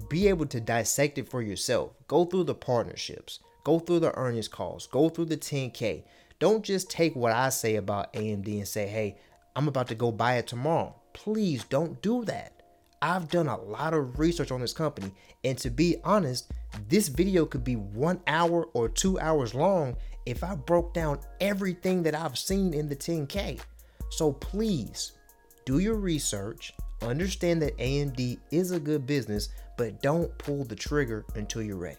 be 0.09 0.27
able 0.27 0.45
to 0.47 0.59
dissect 0.59 1.19
it 1.19 1.29
for 1.29 1.41
yourself. 1.41 1.93
Go 2.09 2.25
through 2.25 2.43
the 2.43 2.53
partnerships, 2.53 3.39
go 3.63 3.79
through 3.79 4.01
the 4.01 4.13
earnings 4.17 4.49
calls, 4.49 4.87
go 4.87 5.07
through 5.07 5.25
the 5.25 5.37
10K. 5.37 6.03
Don't 6.37 6.65
just 6.65 6.89
take 6.89 7.15
what 7.15 7.31
I 7.31 7.47
say 7.47 7.77
about 7.77 8.11
AMD 8.11 8.45
and 8.57 8.67
say, 8.67 8.87
hey, 8.87 9.15
I'm 9.55 9.69
about 9.69 9.87
to 9.87 9.95
go 9.95 10.11
buy 10.11 10.35
it 10.35 10.47
tomorrow. 10.47 10.93
Please 11.13 11.63
don't 11.63 12.01
do 12.01 12.25
that. 12.25 12.54
I've 13.05 13.29
done 13.29 13.45
a 13.45 13.61
lot 13.61 13.93
of 13.93 14.17
research 14.17 14.51
on 14.51 14.61
this 14.61 14.73
company, 14.73 15.11
and 15.43 15.55
to 15.59 15.69
be 15.69 15.97
honest, 16.03 16.51
this 16.89 17.07
video 17.07 17.45
could 17.45 17.63
be 17.63 17.75
one 17.75 18.19
hour 18.25 18.65
or 18.73 18.89
two 18.89 19.19
hours 19.19 19.53
long 19.53 19.95
if 20.25 20.43
I 20.43 20.55
broke 20.55 20.95
down 20.95 21.19
everything 21.39 22.01
that 22.01 22.15
I've 22.15 22.35
seen 22.35 22.73
in 22.73 22.89
the 22.89 22.95
10K. 22.95 23.61
So 24.09 24.31
please 24.33 25.11
do 25.65 25.77
your 25.77 25.97
research, 25.97 26.73
understand 27.03 27.61
that 27.61 27.77
AMD 27.77 28.39
is 28.49 28.71
a 28.71 28.79
good 28.79 29.05
business, 29.05 29.49
but 29.77 30.01
don't 30.01 30.35
pull 30.39 30.63
the 30.63 30.75
trigger 30.75 31.25
until 31.35 31.61
you're 31.61 31.77
ready. 31.77 31.97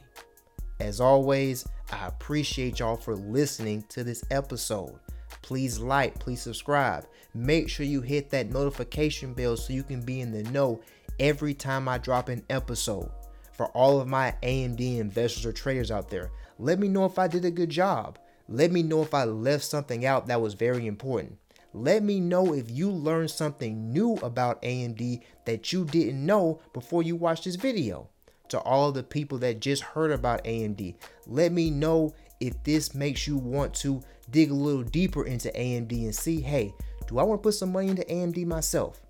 As 0.80 1.00
always, 1.00 1.68
I 1.92 2.08
appreciate 2.08 2.80
y'all 2.80 2.96
for 2.96 3.14
listening 3.14 3.84
to 3.90 4.02
this 4.02 4.24
episode. 4.32 4.98
Please 5.42 5.78
like, 5.78 6.18
please 6.18 6.42
subscribe. 6.42 7.06
Make 7.32 7.68
sure 7.68 7.86
you 7.86 8.00
hit 8.00 8.30
that 8.30 8.50
notification 8.50 9.34
bell 9.34 9.56
so 9.56 9.72
you 9.72 9.84
can 9.84 10.00
be 10.00 10.20
in 10.20 10.32
the 10.32 10.42
know 10.50 10.80
every 11.18 11.54
time 11.54 11.88
I 11.88 11.98
drop 11.98 12.28
an 12.28 12.44
episode. 12.50 13.10
For 13.52 13.66
all 13.68 14.00
of 14.00 14.08
my 14.08 14.34
AMD 14.42 14.98
investors 14.98 15.46
or 15.46 15.52
traders 15.52 15.90
out 15.90 16.10
there, 16.10 16.30
let 16.58 16.78
me 16.78 16.88
know 16.88 17.06
if 17.06 17.18
I 17.18 17.26
did 17.26 17.44
a 17.44 17.50
good 17.50 17.70
job. 17.70 18.18
Let 18.48 18.70
me 18.70 18.82
know 18.82 19.02
if 19.02 19.14
I 19.14 19.24
left 19.24 19.64
something 19.64 20.04
out 20.04 20.26
that 20.26 20.40
was 20.40 20.54
very 20.54 20.86
important. 20.86 21.38
Let 21.72 22.02
me 22.02 22.20
know 22.20 22.54
if 22.54 22.70
you 22.70 22.90
learned 22.90 23.30
something 23.30 23.92
new 23.92 24.14
about 24.16 24.62
AMD 24.62 25.20
that 25.44 25.72
you 25.72 25.84
didn't 25.84 26.24
know 26.24 26.60
before 26.72 27.02
you 27.02 27.16
watched 27.16 27.44
this 27.44 27.56
video. 27.56 28.08
To 28.50 28.60
all 28.60 28.92
the 28.92 29.02
people 29.02 29.38
that 29.38 29.60
just 29.60 29.82
heard 29.82 30.12
about 30.12 30.44
AMD, 30.44 30.94
let 31.26 31.50
me 31.50 31.70
know 31.70 32.14
if 32.40 32.62
this 32.62 32.94
makes 32.94 33.26
you 33.26 33.36
want 33.36 33.74
to 33.74 34.02
dig 34.30 34.50
a 34.50 34.54
little 34.54 34.84
deeper 34.84 35.26
into 35.26 35.48
AMD 35.48 35.92
and 35.92 36.14
see, 36.14 36.40
hey, 36.40 36.72
do 37.08 37.18
I 37.18 37.24
want 37.24 37.42
to 37.42 37.42
put 37.42 37.54
some 37.54 37.72
money 37.72 37.88
into 37.88 38.04
AMD 38.04 38.46
myself? 38.46 39.00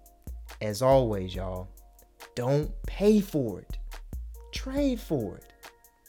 As 0.60 0.82
always, 0.82 1.34
y'all, 1.34 1.68
don't 2.36 2.70
pay 2.86 3.18
for 3.18 3.60
it. 3.60 3.78
Trade 4.52 5.00
for 5.00 5.36
it. 5.36 5.52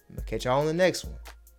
I'm 0.10 0.16
gonna 0.18 0.28
catch 0.28 0.46
y'all 0.46 0.60
on 0.60 0.68
the 0.68 0.74
next 0.74 1.06
one. 1.06 1.16